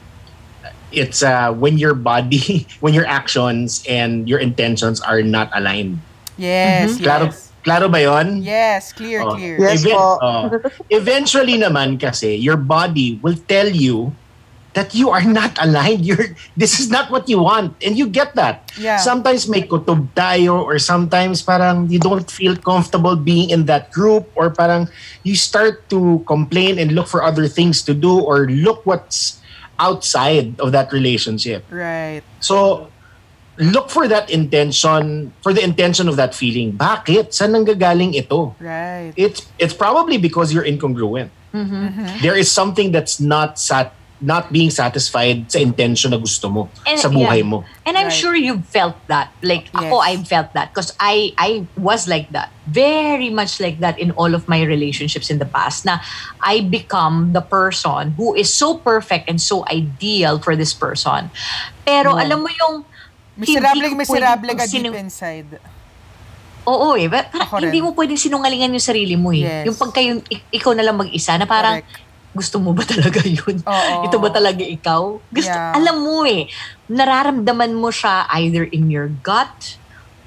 it's 0.89 1.21
uh 1.21 1.53
when 1.53 1.77
your 1.77 1.93
body, 1.93 2.65
when 2.83 2.97
your 2.97 3.05
actions 3.05 3.83
and 3.85 4.25
your 4.25 4.39
intentions 4.39 4.97
are 4.99 5.21
not 5.21 5.53
aligned. 5.53 6.01
yes 6.37 6.97
Klaro, 6.97 7.29
yes 7.29 7.47
Klaro 7.67 7.91
ba 7.91 7.99
yon? 7.99 8.39
Yes, 8.47 8.95
clear, 8.95 9.19
Oh, 9.19 9.35
clear. 9.35 9.59
Yes 9.59 9.83
po. 9.83 10.15
oh. 10.23 10.47
eventually 10.87 11.59
naman 11.59 11.99
kasi, 11.99 12.39
your 12.39 12.55
body 12.55 13.19
will 13.19 13.35
tell 13.35 13.67
you 13.67 14.15
that 14.73 14.93
you 14.93 15.09
are 15.09 15.23
not 15.23 15.57
aligned. 15.61 16.05
You're, 16.05 16.35
this 16.55 16.79
is 16.79 16.89
not 16.89 17.11
what 17.11 17.29
you 17.29 17.39
want. 17.39 17.75
And 17.83 17.97
you 17.97 18.07
get 18.07 18.35
that. 18.35 18.71
Yeah. 18.77 18.97
Sometimes 18.97 19.47
may 19.47 19.63
kutob 19.63 20.09
tayo 20.13 20.61
or 20.63 20.79
sometimes 20.79 21.41
parang 21.41 21.89
you 21.89 21.99
don't 21.99 22.29
feel 22.29 22.55
comfortable 22.55 23.15
being 23.15 23.49
in 23.49 23.65
that 23.65 23.91
group 23.91 24.29
or 24.35 24.49
parang 24.49 24.89
you 25.23 25.35
start 25.35 25.89
to 25.89 26.23
complain 26.27 26.79
and 26.79 26.93
look 26.93 27.07
for 27.07 27.23
other 27.23 27.47
things 27.47 27.81
to 27.83 27.93
do 27.93 28.19
or 28.19 28.47
look 28.47 28.85
what's 28.85 29.41
outside 29.79 30.59
of 30.59 30.71
that 30.71 30.91
relationship. 30.91 31.65
Right. 31.69 32.21
So, 32.39 32.89
look 33.57 33.89
for 33.89 34.07
that 34.07 34.29
intention, 34.29 35.33
for 35.41 35.53
the 35.53 35.63
intention 35.63 36.07
of 36.07 36.15
that 36.15 36.33
feeling. 36.33 36.73
Bakit? 36.73 37.33
Saan 37.33 37.53
nanggagaling 37.53 38.13
ito? 38.13 38.55
Right. 38.59 39.13
It's 39.17 39.49
it's 39.57 39.73
probably 39.73 40.17
because 40.17 40.53
you're 40.53 40.65
incongruent. 40.65 41.29
Mm-hmm. 41.53 42.21
There 42.21 42.37
is 42.37 42.51
something 42.51 42.91
that's 42.91 43.19
not 43.19 43.57
sat 43.57 43.93
not 44.17 44.49
being 44.49 44.73
satisfied 44.73 45.45
sa 45.45 45.61
intention 45.61 46.09
na 46.09 46.17
gusto 46.17 46.49
mo 46.49 46.73
And- 46.83 46.97
sa 46.97 47.05
buhay 47.05 47.45
yeah. 47.45 47.51
mo. 47.53 47.61
And 47.85 47.93
I'm 47.93 48.09
Right. 48.09 48.17
sure 48.17 48.33
you've 48.33 48.65
felt 48.65 48.97
that. 49.05 49.29
Like, 49.39 49.69
Yes. 49.69 49.77
ako, 49.77 50.01
I 50.01 50.17
felt 50.19 50.57
that. 50.57 50.73
Because 50.73 50.89
I, 50.97 51.37
I 51.37 51.69
was 51.77 52.09
like 52.09 52.33
that. 52.33 52.49
Very 52.65 53.29
much 53.29 53.61
like 53.61 53.77
that 53.79 54.01
in 54.01 54.09
all 54.17 54.33
of 54.33 54.49
my 54.49 54.65
relationships 54.65 55.29
in 55.29 55.37
the 55.37 55.45
past. 55.45 55.85
Na 55.85 56.01
I 56.41 56.65
become 56.65 57.31
the 57.31 57.45
person 57.45 58.17
who 58.17 58.33
is 58.33 58.49
so 58.49 58.81
perfect 58.81 59.29
and 59.29 59.37
so 59.37 59.61
ideal 59.69 60.41
for 60.41 60.57
this 60.57 60.73
person. 60.73 61.29
Pero 61.85 62.17
alam 62.17 62.41
mo 62.41 62.49
yung... 62.49 62.83
Miserable, 63.37 63.93
miserable 63.93 64.49
ka 64.57 64.65
deep 64.65 64.81
sinu- 64.81 64.97
inside. 64.97 65.61
Oo 66.65 66.97
eh. 66.97 67.05
But, 67.07 67.29
parang 67.31 67.69
hindi 67.69 67.79
mo 67.79 67.93
pwedeng 67.93 68.17
sinungalingan 68.17 68.73
yung 68.73 68.81
sarili 68.83 69.13
mo 69.13 69.29
eh. 69.29 69.45
Yes. 69.45 69.63
Yung 69.69 69.77
pagka 69.77 70.01
yung, 70.01 70.19
ik- 70.25 70.49
ikaw 70.51 70.73
na 70.73 70.83
lang 70.83 70.97
mag-isa 70.97 71.37
na 71.37 71.45
parang 71.45 71.79
Correct. 71.79 72.06
Gusto 72.31 72.57
mo 72.57 72.71
ba 72.71 72.83
talaga 72.83 73.23
yun? 73.37 73.61
Oo. 73.61 73.93
Ito 74.03 74.17
ba 74.17 74.29
talaga 74.29 74.61
ikaw? 74.61 75.19
Gusto, 75.27 75.51
Yeah. 75.51 75.73
alam 75.73 76.01
mo 76.01 76.23
eh, 76.23 76.47
nararamdaman 76.87 77.71
mo 77.71 77.89
siya 77.89 78.25
either 78.37 78.63
in 78.65 78.87
your 78.87 79.11
gut 79.21 79.77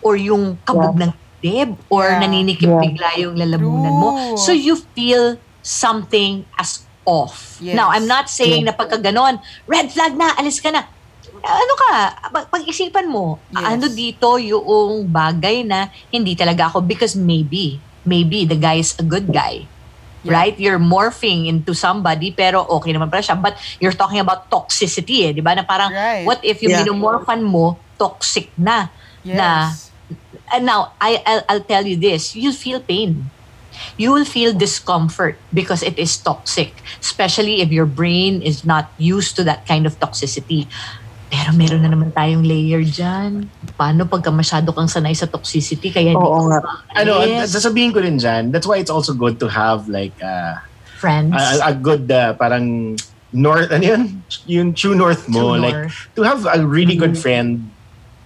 or 0.01 0.15
yung 0.15 0.57
kabog 0.63 0.97
ng 0.97 1.13
dib 1.41 1.77
or 1.89 2.05
Yeah. 2.07 2.21
naninikip 2.21 2.67
Yeah. 2.67 2.81
bigla 2.81 3.11
yung 3.19 3.35
lalamunan 3.35 3.93
mo. 3.93 4.09
True. 4.13 4.39
So 4.39 4.51
you 4.53 4.77
feel 4.93 5.37
something 5.61 6.45
as 6.55 6.85
off. 7.03 7.57
Yes. 7.59 7.75
Now, 7.75 7.89
I'm 7.89 8.05
not 8.05 8.29
saying 8.29 8.65
na 8.65 8.73
pagka 8.73 8.97
ganon, 8.97 9.41
red 9.65 9.89
flag 9.89 10.15
na, 10.15 10.37
alis 10.37 10.61
ka 10.61 10.69
na. 10.69 10.85
Ano 11.41 11.73
ka, 11.75 11.91
pag- 12.29 12.49
pag-isipan 12.51 13.09
mo, 13.09 13.41
Yes. 13.51 13.65
ano 13.67 13.85
dito 13.89 14.37
yung 14.37 15.05
bagay 15.07 15.65
na 15.65 15.89
hindi 16.07 16.37
talaga 16.37 16.69
ako 16.69 16.81
because 16.81 17.17
maybe, 17.17 17.77
maybe 18.03 18.45
the 18.45 18.55
guy 18.55 18.77
is 18.77 18.93
a 18.95 19.03
good 19.03 19.29
guy. 19.29 19.65
Yeah. 20.23 20.37
Right? 20.37 20.53
You're 20.61 20.79
morphing 20.79 21.49
into 21.49 21.73
somebody 21.73 22.29
pero 22.31 22.65
okay 22.81 22.93
naman 22.93 23.09
pala 23.09 23.25
siya. 23.25 23.41
But 23.41 23.57
you're 23.81 23.97
talking 23.97 24.21
about 24.21 24.53
toxicity 24.53 25.25
eh, 25.25 25.33
di 25.33 25.41
ba? 25.41 25.57
Na 25.57 25.65
parang, 25.65 25.89
Right. 25.89 26.29
what 26.29 26.45
if 26.45 26.61
yung 26.61 26.77
Yeah. 26.77 26.85
minumorphan 26.85 27.41
mo, 27.41 27.81
toxic 27.97 28.53
na. 28.57 28.93
Na, 29.25 29.73
Yes. 29.73 29.89
and 30.53 30.65
now, 30.65 30.93
I, 31.01 31.21
I'll, 31.25 31.45
I'll 31.49 31.65
tell 31.65 31.85
you 31.85 31.97
this, 31.97 32.37
you'll 32.37 32.57
feel 32.57 32.81
pain. 32.81 33.29
You 33.97 34.13
will 34.13 34.25
feel 34.29 34.53
discomfort 34.53 35.39
because 35.55 35.81
it 35.83 35.97
is 35.97 36.17
toxic. 36.17 36.73
Especially 37.01 37.63
if 37.65 37.73
your 37.73 37.87
brain 37.87 38.43
is 38.43 38.65
not 38.65 38.93
used 38.99 39.37
to 39.37 39.45
that 39.45 39.65
kind 39.65 39.87
of 39.87 39.97
toxicity. 40.01 40.69
Pero 41.31 41.55
meron 41.55 41.81
na 41.87 41.95
naman 41.95 42.11
tayong 42.11 42.43
layer 42.43 42.83
dyan. 42.83 43.47
Paano 43.79 44.03
pagka 44.05 44.35
masyado 44.35 44.75
kang 44.75 44.91
sanay 44.91 45.15
sa 45.15 45.31
toxicity 45.31 45.95
kaya 45.95 46.11
hindi 46.11 46.27
Oo 46.27 46.51
nga. 46.51 46.59
Ano, 46.99 47.23
makaalis? 47.23 47.55
sasabihin 47.55 47.95
ko 47.95 48.03
rin 48.03 48.19
dyan, 48.19 48.51
that's 48.51 48.67
why 48.67 48.83
it's 48.83 48.91
also 48.91 49.15
good 49.15 49.39
to 49.39 49.47
have 49.47 49.87
like 49.87 50.15
uh, 50.19 50.59
friends. 50.99 51.31
a, 51.33 51.71
a 51.71 51.75
good 51.75 52.11
uh, 52.11 52.35
parang 52.35 52.99
north, 53.31 53.71
ano 53.71 53.85
yun? 53.87 54.03
Yung 54.51 54.75
true 54.75 54.99
north 54.99 55.31
mo. 55.31 55.55
True 55.55 55.63
like, 55.63 55.79
north. 55.87 55.97
to 56.19 56.27
have 56.27 56.43
a 56.51 56.59
really 56.67 56.99
good 56.99 57.15
friend 57.15 57.71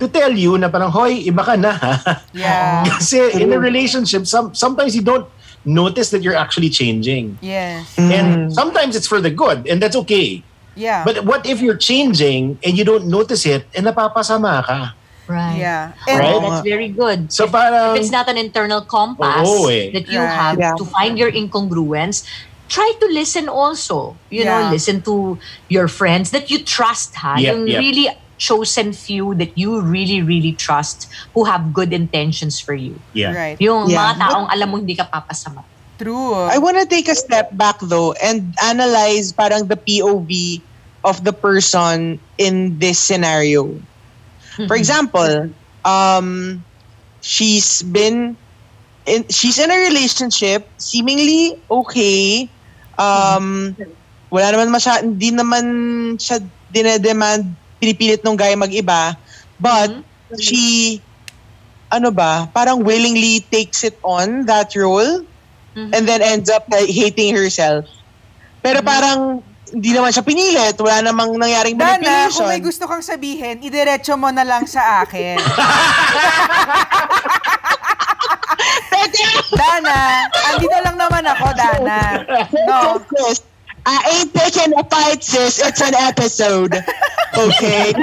to 0.01 0.09
tell 0.09 0.33
you 0.33 0.57
na 0.59 0.73
parang, 0.73 0.91
hoy, 0.91 1.29
iba 1.29 1.45
ka 1.45 1.55
na 1.61 1.73
ha. 1.77 1.95
Yeah. 2.35 2.85
Kasi 2.89 3.37
in 3.37 3.53
a 3.53 3.61
relationship, 3.61 4.27
some, 4.27 4.57
sometimes 4.57 4.97
you 4.97 5.05
don't 5.05 5.29
notice 5.65 6.11
that 6.11 6.23
you're 6.23 6.37
actually 6.37 6.69
changing. 6.69 7.39
Yes. 7.41 7.95
And 7.99 8.53
sometimes 8.53 8.97
it's 8.97 9.07
for 9.07 9.21
the 9.21 9.31
good, 9.31 9.69
and 9.69 9.81
that's 9.81 9.97
okay. 10.09 10.43
Yeah. 10.77 11.05
But 11.05 11.25
what 11.25 11.47
if 11.47 11.61
you're 11.61 11.79
changing 11.79 12.59
and 12.63 12.77
you 12.77 12.85
don't 12.85 13.07
notice 13.07 13.47
it 13.47 13.67
and 13.75 13.87
napapasama 13.87 14.65
ka? 14.67 14.95
right. 15.27 15.57
yeah. 15.57 15.93
And 16.05 16.21
Right? 16.21 16.37
that's 16.43 16.61
very 16.61 16.89
good. 16.93 17.33
So 17.33 17.45
if, 17.49 17.53
parang, 17.53 17.97
if 17.97 18.03
it's 18.05 18.13
not 18.13 18.29
an 18.29 18.37
internal 18.37 18.83
compass 18.85 19.49
Oo 19.49 19.73
eh. 19.73 19.89
that 19.97 20.05
you 20.11 20.21
Right. 20.21 20.37
have 20.37 20.59
Yeah. 20.61 20.77
to 20.77 20.85
find 20.85 21.17
your 21.17 21.33
incongruence, 21.33 22.29
try 22.69 22.93
to 23.01 23.07
listen 23.09 23.49
also. 23.49 24.21
You 24.29 24.45
know, 24.45 24.69
Yeah. 24.69 24.75
listen 24.75 25.01
to 25.09 25.41
your 25.73 25.89
friends 25.89 26.29
that 26.37 26.53
you 26.53 26.61
trust, 26.61 27.17
ha? 27.17 27.41
Yep, 27.41 27.41
yung 27.41 27.63
yep. 27.65 27.81
really 27.81 28.07
chosen 28.37 28.93
few 28.93 29.33
that 29.39 29.57
you 29.57 29.81
really, 29.81 30.21
really 30.21 30.53
trust 30.53 31.07
who 31.33 31.49
have 31.49 31.73
good 31.73 31.95
intentions 31.95 32.59
for 32.61 32.75
you. 32.77 32.99
yeah. 33.17 33.33
Right. 33.33 33.57
Yung 33.63 33.89
Yeah. 33.89 34.13
mga 34.13 34.13
taong 34.29 34.47
alam 34.53 34.67
mo 34.69 34.77
hindi 34.77 34.93
ka 34.99 35.09
papasama. 35.09 35.65
True. 35.99 36.35
I 36.35 36.59
want 36.59 36.79
to 36.83 36.87
take 36.87 37.07
a 37.09 37.15
step 37.15 37.55
back 37.55 37.79
though 37.79 38.13
and 38.19 38.55
analyze 38.63 39.33
parang 39.33 39.69
the 39.71 39.77
POV 39.77 40.61
of 41.05 41.23
the 41.23 41.33
person 41.33 42.19
in 42.39 42.79
this 42.79 42.99
scenario. 42.99 43.79
For 44.67 44.75
example, 44.77 45.51
um, 45.85 46.63
she's 47.21 47.83
been 47.83 48.37
in, 49.07 49.27
she's 49.29 49.59
in 49.59 49.71
a 49.71 49.79
relationship, 49.79 50.67
seemingly 50.79 51.61
okay. 51.71 52.49
Um, 52.99 53.77
wala 54.31 54.55
naman 54.55 54.71
masya, 54.71 55.03
hindi 55.03 55.31
naman 55.31 55.65
siya 56.19 56.39
dinedemand, 56.71 57.51
pinipilit 57.83 58.23
nung 58.23 58.39
guy 58.39 58.55
mag-iba. 58.55 59.19
But, 59.61 59.91
she, 60.39 60.99
ano 61.91 62.11
ba, 62.11 62.51
parang 62.51 62.83
willingly 62.83 63.43
takes 63.51 63.85
it 63.85 63.99
on, 64.03 64.47
that 64.47 64.75
role, 64.75 65.23
and 65.75 66.07
then 66.07 66.23
ends 66.23 66.51
up 66.51 66.65
like, 66.71 66.89
hating 66.89 67.35
herself. 67.35 67.85
Pero 68.63 68.81
parang, 68.81 69.43
hindi 69.75 69.91
naman 69.91 70.15
siya 70.15 70.23
pinilit. 70.23 70.79
Wala 70.79 71.11
namang 71.11 71.35
nangyaring 71.35 71.75
Dana, 71.75 71.99
manipulation. 71.99 72.39
kung 72.39 72.49
may 72.49 72.63
gusto 72.63 72.87
kang 72.87 73.03
sabihin, 73.03 73.59
idiretso 73.59 74.15
mo 74.15 74.31
na 74.31 74.47
lang 74.47 74.65
sa 74.71 75.03
akin. 75.03 75.35
Dana, 79.55 80.27
andito 80.55 80.79
lang 80.83 80.97
naman 80.97 81.25
ako, 81.27 81.47
Dana. 81.59 81.99
No. 82.67 83.03
Sis, 83.19 83.43
I 83.85 83.97
ain't 84.17 84.33
picking 84.33 84.73
a 84.79 84.85
fight, 84.87 85.23
sis. 85.23 85.61
It's 85.61 85.83
an 85.83 85.95
episode. 85.95 86.75
Okay? 87.37 87.93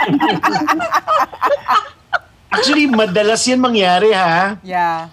Actually, 2.51 2.85
madalas 2.87 3.47
yan 3.47 3.59
mangyari 3.59 4.11
ha. 4.11 4.59
Yeah. 4.59 5.07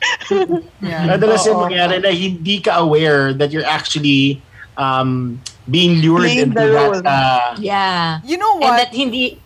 Yeah. 0.83 1.07
Madalas 1.07 1.47
yan 1.47 1.55
Oo. 1.55 1.63
mangyari 1.65 2.03
na 2.03 2.11
hindi 2.11 2.59
ka 2.59 2.83
aware 2.83 3.31
that 3.33 3.55
you're 3.55 3.67
actually 3.67 4.43
um, 4.75 5.39
being 5.65 6.03
lured 6.03 6.27
Playing 6.27 6.51
into 6.51 6.67
that. 6.67 6.91
Uh, 6.99 7.03
Ah. 7.07 7.49
Yeah. 7.57 8.19
You 8.27 8.37
know 8.37 8.59
And 8.59 8.67
what? 8.67 8.77
that 8.83 8.91
hindi, 8.91 9.39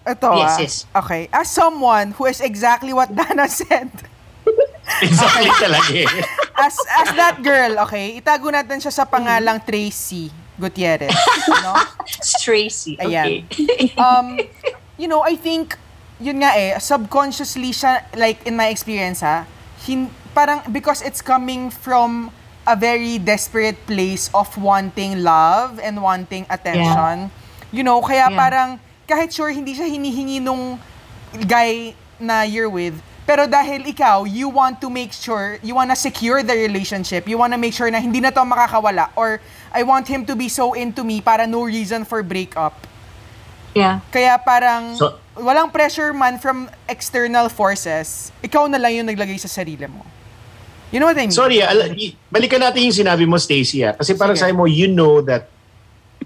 Ito 0.00 0.32
Yes, 0.32 0.50
ah. 0.50 0.58
yes. 0.62 0.74
Okay. 0.96 1.22
As 1.28 1.50
someone 1.50 2.16
who 2.16 2.24
is 2.24 2.40
exactly 2.40 2.94
what 2.94 3.12
Dana 3.12 3.44
said, 3.52 3.92
exactly 5.04 5.52
talaga 5.60 5.92
eh. 5.92 6.08
as 6.66 6.74
as 7.04 7.08
that 7.14 7.44
girl, 7.44 7.76
okay, 7.84 8.16
itago 8.16 8.48
natin 8.48 8.80
siya 8.80 8.90
sa 8.90 9.04
pangalang 9.04 9.60
Tracy 9.60 10.32
Gutierrez. 10.56 11.12
No? 11.60 11.76
Tracy. 12.42 12.96
Ayan. 12.96 13.44
Okay. 13.44 13.92
um, 13.96 14.40
you 14.96 15.04
know, 15.04 15.20
I 15.20 15.36
think, 15.36 15.76
yun 16.20 16.36
nga 16.38 16.52
eh, 16.54 16.76
subconsciously 16.78 17.72
siya, 17.72 18.04
like 18.14 18.44
in 18.44 18.54
my 18.54 18.68
experience 18.68 19.24
ha, 19.24 19.48
hin, 19.82 20.06
parang 20.30 20.60
because 20.70 21.00
it's 21.00 21.24
coming 21.24 21.72
from 21.72 22.28
a 22.68 22.76
very 22.76 23.16
desperate 23.18 23.80
place 23.88 24.28
of 24.30 24.46
wanting 24.60 25.24
love 25.24 25.80
and 25.80 25.98
wanting 25.98 26.44
attention. 26.46 27.32
You 27.72 27.82
know, 27.82 27.98
kaya 27.98 28.28
Yeah. 28.28 28.36
parang, 28.36 28.68
kahit 29.08 29.32
sure 29.32 29.48
hindi 29.48 29.74
siya 29.74 29.88
hinihingi 29.88 30.38
nung 30.38 30.78
guy 31.48 31.96
na 32.20 32.42
you're 32.42 32.68
with, 32.68 32.94
pero 33.24 33.46
dahil 33.46 33.86
ikaw, 33.86 34.26
you 34.26 34.50
want 34.50 34.78
to 34.78 34.90
make 34.90 35.10
sure, 35.10 35.56
you 35.62 35.74
wanna 35.74 35.94
secure 35.94 36.42
the 36.42 36.52
relationship, 36.52 37.26
you 37.26 37.38
wanna 37.38 37.56
make 37.56 37.72
sure 37.72 37.88
na 37.88 37.98
hindi 37.98 38.20
na 38.20 38.30
to 38.30 38.42
makakawala, 38.42 39.08
or 39.16 39.40
I 39.70 39.82
want 39.86 40.06
him 40.06 40.26
to 40.26 40.34
be 40.34 40.50
so 40.50 40.74
into 40.74 41.02
me 41.02 41.22
para 41.22 41.46
no 41.46 41.62
reason 41.64 42.04
for 42.04 42.20
breakup. 42.22 42.74
yeah. 43.70 44.02
Kaya 44.10 44.34
parang 44.42 44.98
So- 44.98 45.19
walang 45.34 45.70
pressure 45.70 46.10
man 46.10 46.36
from 46.36 46.66
external 46.86 47.48
forces. 47.48 48.32
Ikaw 48.40 48.66
na 48.66 48.78
lang 48.78 48.92
yung 48.94 49.06
naglagay 49.06 49.36
sa 49.36 49.46
sarili 49.46 49.86
mo. 49.86 50.02
You 50.90 50.98
know 50.98 51.06
what 51.06 51.14
I 51.16 51.24
mean? 51.24 51.30
Sorry, 51.30 51.62
ala, 51.62 51.86
y- 51.88 52.18
balikan 52.26 52.58
natin 52.58 52.82
yung 52.82 52.96
sinabi 52.96 53.22
mo, 53.22 53.38
Stacy. 53.38 53.84
ah. 53.84 53.94
Kasi 53.94 54.14
parang 54.14 54.34
Sige. 54.34 54.50
sabi 54.50 54.54
mo, 54.54 54.66
you 54.66 54.90
know 54.90 55.22
that 55.22 55.46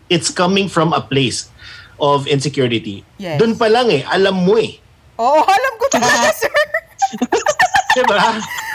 it's 0.09 0.33
coming 0.33 0.67
from 0.67 0.93
a 0.93 1.01
place 1.01 1.53
of 1.97 2.25
insecurity. 2.27 3.05
Yes. 3.17 3.37
Doon 3.37 3.55
pa 3.55 3.69
lang 3.69 3.93
eh, 3.93 4.03
alam 4.05 4.41
mo 4.41 4.57
eh. 4.57 4.81
Oo, 5.15 5.37
alam 5.39 5.73
ko 5.77 5.87
talaga, 5.91 6.33
sir. 6.41 6.49
Diba? 7.95 8.19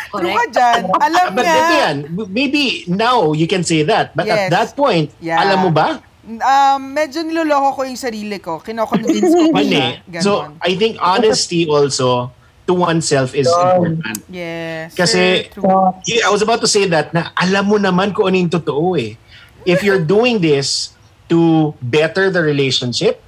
True 0.10 0.32
ka 0.32 0.39
Correct. 0.39 0.54
dyan. 0.56 0.82
Alam 0.96 1.26
But 1.30 1.44
niya. 1.44 1.58
ito 1.58 1.74
yan, 1.76 1.96
maybe 2.30 2.63
now 2.88 3.34
you 3.34 3.46
can 3.46 3.62
say 3.62 3.84
that. 3.84 4.13
But 4.13 4.26
Yes. 4.26 4.48
at 4.48 4.50
that 4.50 4.70
point, 4.74 5.10
Yeah. 5.20 5.38
alam 5.38 5.60
mo 5.60 5.70
ba? 5.70 6.00
Um, 6.38 6.94
medyo 6.94 7.26
niloloko 7.26 7.82
ko 7.82 7.82
yung 7.89 7.98
sarili 7.98 8.38
ko. 8.38 8.62
Kino-convince 8.62 9.34
ko 9.34 9.50
pa 9.56 9.63
siya. 9.65 9.98
So. 10.22 10.54
I 10.62 10.78
think 10.78 11.02
honesty 11.02 11.65
also 11.65 12.30
to 12.70 12.78
oneself 12.78 13.34
is 13.34 13.50
important. 13.50 14.22
yes. 14.30 14.94
Kasi, 14.94 15.50
sir, 15.50 16.22
I 16.22 16.30
was 16.30 16.46
about 16.46 16.62
to 16.62 16.70
say 16.70 16.86
that 16.86 17.10
na 17.18 17.34
alam 17.34 17.65
mo 17.65 17.82
naman 17.82 18.13
kung 18.13 18.30
ano 18.30 18.38
yung 18.38 18.54
totoo 18.54 18.94
eh. 18.94 19.18
If 19.65 19.82
you're 19.82 20.06
doing 20.06 20.38
this 20.38 20.94
to 21.34 21.74
better 21.82 22.30
the 22.30 22.46
relationship 22.46 23.26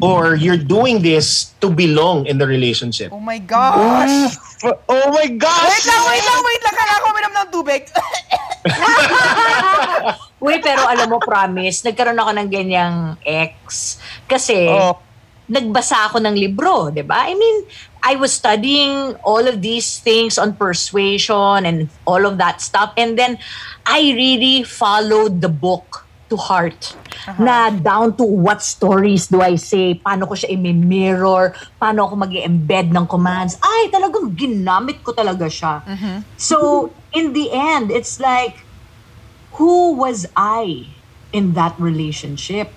or 0.00 0.34
you're 0.34 0.60
doing 0.60 1.00
this 1.04 1.52
to 1.60 1.68
belong 1.68 2.24
in 2.26 2.38
the 2.40 2.48
relationship. 2.48 3.12
Oh 3.12 3.20
my 3.20 3.38
gosh. 3.38 4.36
Oh 4.64 5.08
my 5.12 5.28
gosh! 5.28 5.68
Wait 5.68 5.86
lang, 5.88 6.02
wait 6.08 6.24
lang, 6.24 6.40
wait 6.40 6.62
lang. 6.64 6.74
Kailangan 6.76 7.00
ko 7.00 7.08
uminom 7.12 7.32
ng 7.36 7.48
tubig. 7.52 7.82
Alam 10.90 11.06
mo, 11.14 11.18
promise, 11.22 11.86
nagkaroon 11.86 12.18
ako 12.18 12.32
ng 12.34 12.48
ganyang 12.50 12.96
ex. 13.22 13.96
Kasi, 14.26 14.66
Oh. 14.66 14.98
nagbasa 15.50 16.10
ako 16.10 16.18
ng 16.22 16.34
libro, 16.34 16.90
di 16.90 17.02
ba? 17.02 17.26
I 17.26 17.34
mean, 17.34 17.66
I 18.02 18.14
was 18.14 18.34
studying 18.34 19.18
all 19.26 19.42
of 19.46 19.62
these 19.62 19.98
things 19.98 20.38
on 20.38 20.54
persuasion 20.54 21.66
and 21.66 21.90
all 22.06 22.22
of 22.26 22.38
that 22.38 22.62
stuff. 22.62 22.94
And 22.94 23.14
then, 23.14 23.38
I 23.82 24.14
really 24.14 24.62
followed 24.62 25.42
the 25.42 25.50
book 25.50 26.06
to 26.30 26.38
heart. 26.38 26.94
Na 27.42 27.74
down 27.74 28.14
to 28.16 28.22
what 28.22 28.62
stories 28.62 29.26
do 29.26 29.42
I 29.42 29.58
say, 29.58 29.98
paano 29.98 30.30
ko 30.30 30.38
siya 30.38 30.54
i-mirror, 30.54 31.52
paano 31.76 32.06
ako 32.06 32.14
mag 32.16 32.30
embed 32.30 32.94
ng 32.94 33.04
commands. 33.10 33.58
Ay, 33.58 33.90
talagang 33.90 34.30
ginamit 34.38 35.02
ko 35.02 35.10
talaga 35.10 35.50
siya. 35.50 35.82
So, 36.38 36.88
in 37.10 37.34
the 37.34 37.50
end, 37.50 37.90
it's 37.90 38.22
like, 38.22 38.62
who 39.60 39.92
was 39.92 40.24
I 40.32 40.88
in 41.36 41.52
that 41.52 41.76
relationship? 41.76 42.72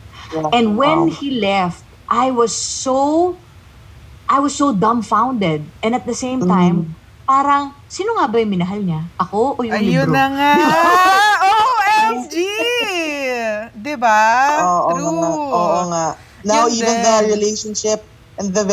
And 0.51 0.75
when 0.75 1.07
he 1.07 1.39
left, 1.39 1.87
I 2.11 2.35
was 2.35 2.51
so 2.51 3.33
I 4.27 4.43
was 4.43 4.51
so 4.51 4.75
dumbfounded. 4.75 5.63
And 5.79 5.95
at 5.95 6.03
the 6.03 6.13
same 6.17 6.43
time, 6.43 6.99
parang 7.23 7.71
sino 7.87 8.19
nga 8.19 8.27
ba 8.27 8.35
yung 8.43 8.51
minahal 8.51 8.83
niya? 8.83 9.07
Ako 9.15 9.55
o 9.55 9.59
yung 9.63 9.79
Ayun 9.79 10.11
libro? 10.11 10.11
na 10.11 10.25
nga. 10.35 10.51
OMG! 11.47 12.35
Diba? 13.79 14.21
Oo 14.59 14.89
True. 14.91 15.07
nga. 15.07 15.29
Oo 15.55 15.79
nga. 15.87 16.05
Now, 16.43 16.67
Yun 16.67 16.75
even 16.75 16.95
din. 16.99 17.05
the 17.07 17.15
relationship 17.31 17.99
and 18.35 18.51
the 18.51 18.67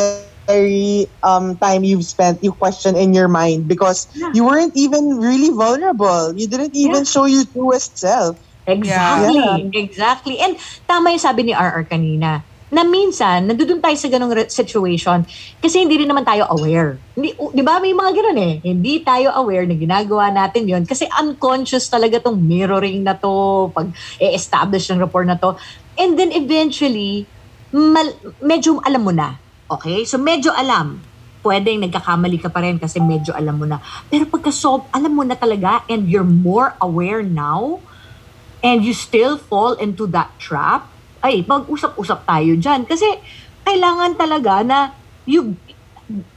very 0.51 1.07
um, 1.23 1.59
time 1.59 1.85
you've 1.85 2.05
spent, 2.05 2.43
you 2.43 2.53
question 2.53 2.97
in 2.97 3.15
your 3.15 3.29
mind 3.29 3.69
because 3.69 4.11
you 4.35 4.45
weren't 4.45 4.75
even 4.75 5.19
really 5.19 5.51
vulnerable. 5.55 6.35
You 6.35 6.49
didn't 6.49 6.75
even 6.75 7.05
show 7.05 7.25
your 7.25 7.45
truest 7.47 7.99
self. 7.99 8.39
Exactly. 8.67 9.71
Exactly. 9.75 10.37
And 10.41 10.57
tama 10.87 11.15
yung 11.15 11.23
sabi 11.23 11.43
ni 11.49 11.53
RR 11.55 11.87
kanina 11.89 12.51
na 12.71 12.87
minsan, 12.87 13.51
nandun 13.51 13.83
tayo 13.83 13.99
sa 13.99 14.07
ganong 14.07 14.31
situation 14.47 15.27
kasi 15.59 15.83
hindi 15.83 15.99
rin 15.99 16.07
naman 16.07 16.23
tayo 16.23 16.47
aware. 16.55 17.03
Hindi, 17.19 17.35
di 17.35 17.63
ba 17.67 17.83
may 17.83 17.91
mga 17.91 18.11
ganun 18.15 18.39
eh. 18.39 18.55
Hindi 18.63 19.03
tayo 19.03 19.35
aware 19.35 19.67
na 19.67 19.75
ginagawa 19.75 20.31
natin 20.31 20.71
yon 20.71 20.87
kasi 20.87 21.11
unconscious 21.19 21.91
talaga 21.91 22.23
tong 22.23 22.39
mirroring 22.39 23.03
na 23.03 23.19
to, 23.19 23.75
pag 23.75 23.91
e-establish 24.23 24.87
ng 24.87 25.03
rapport 25.03 25.27
na 25.27 25.35
to. 25.35 25.59
And 25.99 26.15
then 26.15 26.31
eventually, 26.31 27.27
mal- 27.75 28.39
medyo 28.39 28.79
alam 28.87 29.03
mo 29.03 29.11
na. 29.11 29.43
Okay? 29.71 30.03
So 30.05 30.19
medyo 30.19 30.51
alam. 30.51 31.01
Pwedeng 31.41 31.81
nagkakamali 31.81 32.37
ka 32.37 32.53
pa 32.53 32.61
rin 32.61 32.77
kasi 32.77 33.01
medyo 33.01 33.33
alam 33.33 33.57
mo 33.57 33.65
na. 33.65 33.81
Pero 34.13 34.29
pagka 34.29 34.53
so, 34.53 34.85
alam 34.93 35.17
mo 35.17 35.25
na 35.25 35.33
talaga 35.33 35.81
and 35.89 36.11
you're 36.11 36.27
more 36.27 36.77
aware 36.85 37.25
now, 37.25 37.81
and 38.61 38.85
you 38.85 38.93
still 38.93 39.41
fall 39.41 39.73
into 39.81 40.05
that 40.13 40.29
trap, 40.37 40.85
ay, 41.25 41.41
mag-usap-usap 41.49 42.29
tayo 42.29 42.61
dyan. 42.61 42.85
Kasi, 42.85 43.09
kailangan 43.65 44.21
talaga 44.21 44.61
na 44.61 44.93
you, 45.25 45.57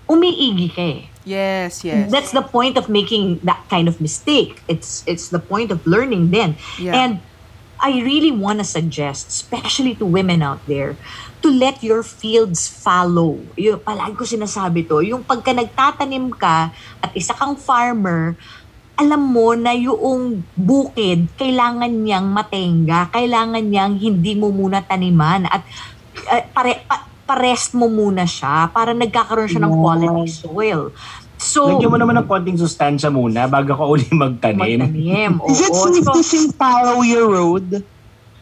umiigi 0.08 0.72
ka 0.72 0.84
eh. 0.84 1.02
Yes, 1.28 1.84
yes. 1.84 2.12
That's 2.12 2.32
the 2.32 2.44
point 2.44 2.76
of 2.76 2.88
making 2.88 3.44
that 3.44 3.64
kind 3.72 3.88
of 3.88 4.00
mistake. 4.04 4.60
It's 4.68 5.08
it's 5.08 5.32
the 5.32 5.40
point 5.40 5.72
of 5.72 5.80
learning 5.88 6.36
then. 6.36 6.60
Yeah. 6.76 7.00
And 7.00 7.24
I 7.80 8.04
really 8.04 8.32
want 8.32 8.60
to 8.60 8.68
suggest, 8.68 9.32
especially 9.32 9.96
to 10.00 10.06
women 10.08 10.44
out 10.44 10.60
there, 10.68 11.00
to 11.44 11.52
let 11.52 11.84
your 11.84 12.02
fields 12.02 12.72
follow. 12.72 13.36
Yung, 13.60 13.84
palagi 13.84 14.16
ko 14.16 14.24
sinasabi 14.24 14.88
to, 14.88 15.04
yung 15.04 15.28
pagka 15.28 15.52
nagtatanim 15.52 16.32
ka 16.32 16.72
at 17.04 17.12
isa 17.12 17.36
kang 17.36 17.60
farmer, 17.60 18.40
alam 18.96 19.20
mo 19.20 19.52
na 19.52 19.76
yung 19.76 20.48
bukid, 20.56 21.28
kailangan 21.36 21.92
niyang 21.92 22.32
matenga, 22.32 23.12
kailangan 23.12 23.60
niyang 23.60 24.00
hindi 24.00 24.40
mo 24.40 24.56
muna 24.56 24.80
taniman 24.80 25.44
at 25.52 25.68
uh, 26.32 26.44
pare, 26.56 26.88
pa, 26.88 27.04
parest 27.28 27.76
mo 27.76 27.92
muna 27.92 28.24
siya 28.24 28.72
para 28.72 28.96
nagkakaroon 28.96 29.52
siya 29.52 29.68
ng 29.68 29.74
quality 29.76 30.26
soil. 30.32 30.96
So, 31.44 31.76
Lagyan 31.76 31.92
mo 31.92 32.00
naman 32.00 32.16
ng 32.24 32.28
konting 32.30 32.56
sustansya 32.56 33.12
muna 33.12 33.52
bago 33.52 33.76
ka 33.76 33.84
uli 33.84 34.08
magtanim. 34.16 34.80
magtanim. 34.80 35.32
Is 35.52 35.60
it 35.60 35.76
Oo. 35.76 35.92
safe 35.92 36.24
So, 36.24 36.48
to 36.48 36.56
follow 36.56 37.04
your 37.04 37.28
road? 37.28 37.84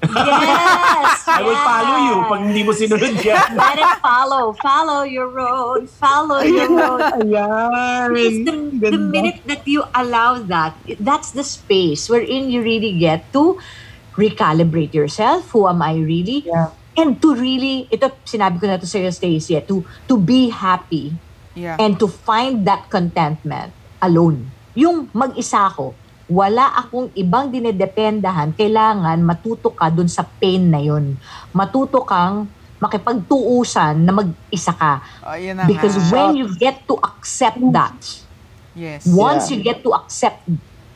Yes! 0.09 1.27
I 1.27 1.39
will 1.45 1.61
follow 1.61 1.97
you 2.01 2.15
pag 2.25 2.41
hindi 2.49 2.61
mo 2.65 2.71
sinunod 2.73 3.15
yan. 3.21 3.55
Let 3.59 3.77
it 3.77 3.93
follow. 4.01 4.53
Follow 4.57 5.01
your 5.05 5.29
road. 5.29 5.85
Follow 5.89 6.41
your 6.41 6.69
road. 6.69 7.01
Ayan. 7.21 8.07
Because 8.09 8.37
the, 8.45 8.55
the 8.89 8.97
minute 8.97 9.45
that 9.45 9.63
you 9.69 9.85
allow 9.93 10.41
that, 10.41 10.73
that's 10.99 11.31
the 11.31 11.45
space 11.45 12.09
wherein 12.09 12.49
you 12.49 12.61
really 12.61 12.97
get 12.97 13.29
to 13.33 13.61
recalibrate 14.17 14.93
yourself. 14.93 15.49
Who 15.53 15.67
am 15.67 15.81
I 15.81 16.01
really? 16.01 16.43
Yeah. 16.45 16.73
And 16.97 17.21
to 17.23 17.31
really, 17.33 17.87
ito 17.87 18.11
sinabi 18.27 18.59
ko 18.59 18.67
na 18.67 18.75
to 18.75 18.87
sa'yo, 18.89 19.13
Stacey, 19.15 19.55
eh, 19.55 19.63
to, 19.63 19.85
to 20.11 20.19
be 20.19 20.51
happy 20.51 21.15
yeah. 21.55 21.79
and 21.79 21.95
to 21.99 22.07
find 22.07 22.67
that 22.67 22.91
contentment 22.91 23.71
alone. 24.03 24.51
Yung 24.75 25.07
mag-isa 25.15 25.71
ako, 25.71 25.95
wala 26.31 26.71
akong 26.79 27.11
ibang 27.11 27.51
dinedependahan, 27.51 28.55
kailangan 28.55 29.19
matuto 29.19 29.75
ka 29.75 29.91
dun 29.91 30.07
sa 30.07 30.23
pain 30.23 30.71
na 30.71 30.79
yun. 30.79 31.19
Matuto 31.51 32.07
kang 32.07 32.47
makipagtuusan 32.79 33.99
na 33.99 34.15
mag-isa 34.15 34.71
ka. 34.71 35.03
Ayun 35.27 35.59
na 35.59 35.67
Because 35.67 35.99
nga. 35.99 36.07
when 36.09 36.39
you 36.39 36.47
get 36.55 36.87
to 36.87 36.95
accept 36.97 37.59
that, 37.75 37.99
Yes. 38.71 39.03
once 39.05 39.51
Yeah. 39.51 39.51
you 39.51 39.57
get 39.61 39.83
to 39.83 39.91
accept 39.91 40.47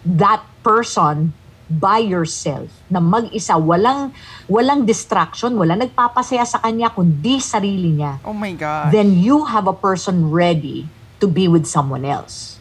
that 0.08 0.40
person 0.64 1.36
by 1.68 2.00
yourself, 2.00 2.72
na 2.88 3.04
mag-isa, 3.04 3.60
walang, 3.60 4.16
walang 4.48 4.88
distraction, 4.88 5.60
walang 5.60 5.84
nagpapasaya 5.84 6.46
sa 6.48 6.64
kanya, 6.64 6.94
kundi 6.94 7.44
sarili 7.44 7.92
niya, 7.92 8.24
Oh 8.24 8.32
my 8.32 8.56
God. 8.56 8.94
then 8.96 9.12
you 9.12 9.44
have 9.44 9.68
a 9.68 9.76
person 9.76 10.32
ready 10.32 10.88
to 11.20 11.28
be 11.28 11.50
with 11.50 11.68
someone 11.68 12.06
else. 12.06 12.55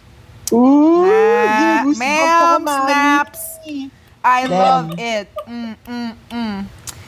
Ooh, 0.52 1.06
Na, 1.06 1.84
ginugoosebumps 1.84 1.98
ma'am, 1.98 2.62
snaps. 2.64 3.42
I 4.24 4.40
Damn. 4.48 4.50
love 4.50 4.88
it. 4.98 5.28
Mm, 5.46 5.76
mm, 5.86 6.12
mm. 6.32 6.58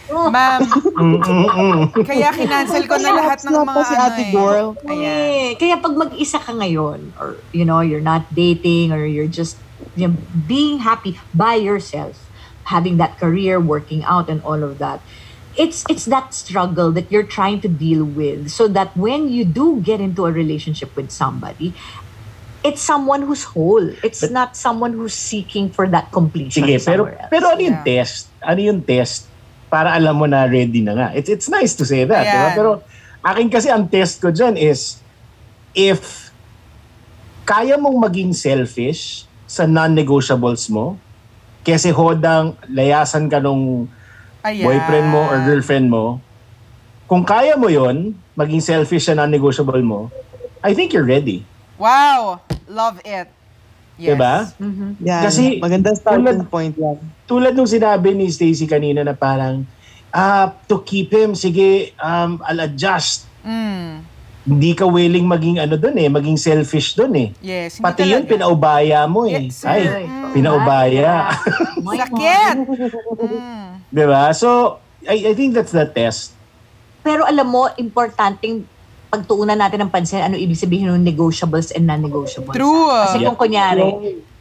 Ma'am, 0.07 0.61
Mm-mm-mm. 0.62 1.90
kaya 2.09 2.31
kinancel 2.31 2.87
ko 2.87 2.94
na 2.94 3.11
lahat 3.11 3.42
ng 3.42 3.59
mga 3.59 3.83
si 3.83 3.94
ano 3.99 4.20
eh. 4.22 4.31
Girl. 4.31 4.68
Ayan. 4.87 5.03
Eh, 5.03 5.51
kaya 5.59 5.75
pag 5.83 5.94
mag-isa 5.99 6.38
ka 6.38 6.55
ngayon, 6.55 7.11
or 7.18 7.42
you 7.51 7.66
know, 7.66 7.83
you're 7.83 8.05
not 8.05 8.22
dating, 8.31 8.94
or 8.94 9.03
you're 9.03 9.27
just 9.29 9.59
you 9.99 10.07
know, 10.09 10.14
being 10.46 10.79
happy 10.79 11.18
by 11.35 11.59
yourself, 11.59 12.31
having 12.70 13.03
that 13.03 13.18
career, 13.18 13.59
working 13.59 14.07
out, 14.07 14.31
and 14.31 14.38
all 14.46 14.62
of 14.62 14.79
that, 14.79 15.03
it's 15.59 15.83
it's 15.90 16.07
that 16.07 16.31
struggle 16.31 16.94
that 16.94 17.11
you're 17.11 17.27
trying 17.27 17.59
to 17.66 17.68
deal 17.68 18.07
with, 18.07 18.55
so 18.55 18.70
that 18.70 18.94
when 18.94 19.27
you 19.27 19.42
do 19.42 19.83
get 19.83 19.99
into 19.99 20.22
a 20.27 20.31
relationship 20.31 20.94
with 20.94 21.11
somebody, 21.11 21.75
it's 22.66 22.83
someone 22.83 23.22
who's 23.22 23.46
whole. 23.46 23.87
It's 24.02 24.20
But- 24.20 24.35
not 24.35 24.48
someone 24.52 24.92
who's 24.92 25.14
seeking 25.14 25.70
for 25.70 25.87
that 25.88 26.11
completion 26.11 26.66
Sige, 26.66 26.83
pero 26.83 27.07
somewhere 27.07 27.18
else. 27.22 27.31
pero 27.31 27.44
ano 27.48 27.61
yung 27.62 27.79
Yeah. 27.81 27.88
test? 28.02 28.29
Ano 28.42 28.61
yung 28.61 28.81
test 28.83 29.31
para 29.66 29.94
alam 29.94 30.14
mo 30.14 30.26
na 30.26 30.44
ready 30.44 30.83
na 30.83 30.92
nga? 30.92 31.09
It's 31.14 31.26
it's 31.26 31.46
nice 31.46 31.72
to 31.74 31.85
say 31.85 32.02
that, 32.02 32.22
di 32.22 32.35
ba? 32.35 32.42
Ayan. 32.44 32.55
Pero 32.55 32.70
akin 33.22 33.46
kasi 33.46 33.70
ang 33.70 33.87
test 33.87 34.18
ko 34.18 34.29
dyan 34.29 34.55
is 34.55 34.98
if 35.72 36.31
kaya 37.42 37.79
mong 37.79 37.98
maging 38.00 38.35
selfish 38.35 39.22
sa 39.46 39.62
non-negotiables 39.64 40.66
mo, 40.66 40.98
kasi 41.62 41.90
hodang 41.90 42.59
layasan 42.66 43.26
ka 43.26 43.38
nung 43.38 43.87
Ayan. 44.42 44.66
boyfriend 44.66 45.07
mo 45.09 45.20
or 45.22 45.38
girlfriend 45.42 45.87
mo, 45.87 46.18
kung 47.07 47.22
kaya 47.22 47.55
mo 47.55 47.66
yon 47.66 48.14
maging 48.35 48.59
selfish 48.59 49.07
sa 49.07 49.14
non-negotiable 49.14 49.79
mo, 49.81 50.11
I 50.59 50.74
think 50.74 50.90
you're 50.90 51.07
ready. 51.07 51.46
Wow. 51.79 52.42
Love 52.66 52.98
it. 53.00 53.29
Yes. 53.96 54.09
Diba? 54.12 54.35
Yan. 55.00 55.22
Kasi, 55.22 55.57
magandang 55.57 55.96
starting 55.96 56.26
tulad- 56.37 56.50
point 56.50 56.74
yan. 56.74 56.98
tulad 57.24 57.52
nung 57.52 57.66
sinabi 57.66 58.12
ni 58.12 58.29
Stacy 58.29 58.64
kanina 58.64 59.00
na 59.00 59.12
parang 59.12 59.64
ah 60.11 60.52
to 60.64 60.79
keep 60.81 61.09
him 61.09 61.33
sige 61.33 61.90
um 61.98 62.38
I'll 62.42 62.61
adjust 62.62 63.24
Mm. 63.40 64.02
hindi 64.44 64.70
ka 64.72 64.85
willing 64.85 65.24
maging 65.24 65.57
ano 65.57 65.74
doon 65.74 65.96
eh, 65.96 66.07
maging 66.09 66.35
selfish 66.37 66.92
doon 66.92 67.14
eh. 67.16 67.29
Yes, 67.40 67.79
Pati 67.79 68.05
yun, 68.05 68.22
pinaubaya 68.24 69.07
mo 69.07 69.22
eh. 69.24 69.46
Yes. 69.48 69.62
Ay, 69.62 69.87
Mm. 70.02 70.33
pinaubaya. 70.33 71.35
Moy, 71.79 71.96
Sakit! 72.02 72.57
Mm. 73.16 73.87
Di 73.87 74.05
ba? 74.05 74.31
So, 74.33 74.76
I, 75.02 75.31
I 75.31 75.33
think 75.33 75.50
that's 75.52 75.70
the 75.70 75.83
test. 75.85 76.35
Pero 77.00 77.22
alam 77.22 77.46
mo, 77.46 77.70
importanteng 77.76 78.66
pagtuunan 79.07 79.55
natin 79.55 79.81
ng 79.81 79.90
pansin 79.90 80.21
ano 80.21 80.35
ibig 80.35 80.55
sabihin 80.55 80.90
ng 80.90 81.01
negotiables 81.01 81.71
and 81.71 81.85
non-negotiables. 81.85 82.53
True. 82.53 82.90
Kasi 83.05 83.16
Yeah. 83.19 83.27
kung 83.29 83.38
kunyari, 83.38 83.88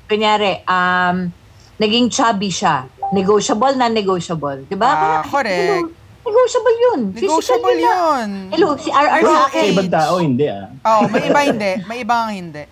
kunyari, 0.06 0.52
um, 0.64 1.30
naging 1.76 2.08
chubby 2.08 2.50
siya, 2.50 2.86
negotiable, 3.12 3.74
non-negotiable. 3.74 4.66
Di 4.66 4.76
ba? 4.76 4.88
Ah, 4.88 4.96
Parang, 5.22 5.32
correct. 5.32 5.60
hello, 5.60 5.78
Negotiable 6.26 6.74
yun. 6.76 7.00
Negotiable 7.12 7.38
Physical 7.70 7.76
na. 7.78 7.86
yun. 7.86 8.30
Hello, 8.50 8.68
si 8.76 8.90
RR 8.90 9.22
sa 9.22 9.30
sa 9.30 9.42
akin. 9.46 9.66
ibang 9.70 9.92
tao, 9.94 10.14
hindi 10.18 10.46
ah. 10.50 10.74
Oh, 10.82 11.06
may 11.06 11.22
iba 11.24 11.42
hindi. 11.46 11.72
May 11.86 11.98
iba 12.02 12.16
ang 12.18 12.34
hindi. 12.34 12.64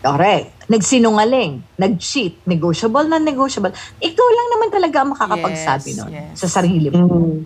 Correct. 0.00 0.48
Nagsinungaling, 0.66 1.52
nag-cheat, 1.76 2.40
negotiable, 2.44 3.04
non-negotiable. 3.04 3.68
Ikaw 3.98 4.28
lang 4.30 4.48
naman 4.50 4.68
talaga 4.70 4.96
ang 4.98 5.10
makakapagsabi 5.12 5.90
Yes, 5.90 5.98
nun 5.98 6.10
yes. 6.10 6.28
sa 6.34 6.48
sarili 6.50 6.88
mo. 6.88 7.04
Mm. 7.04 7.36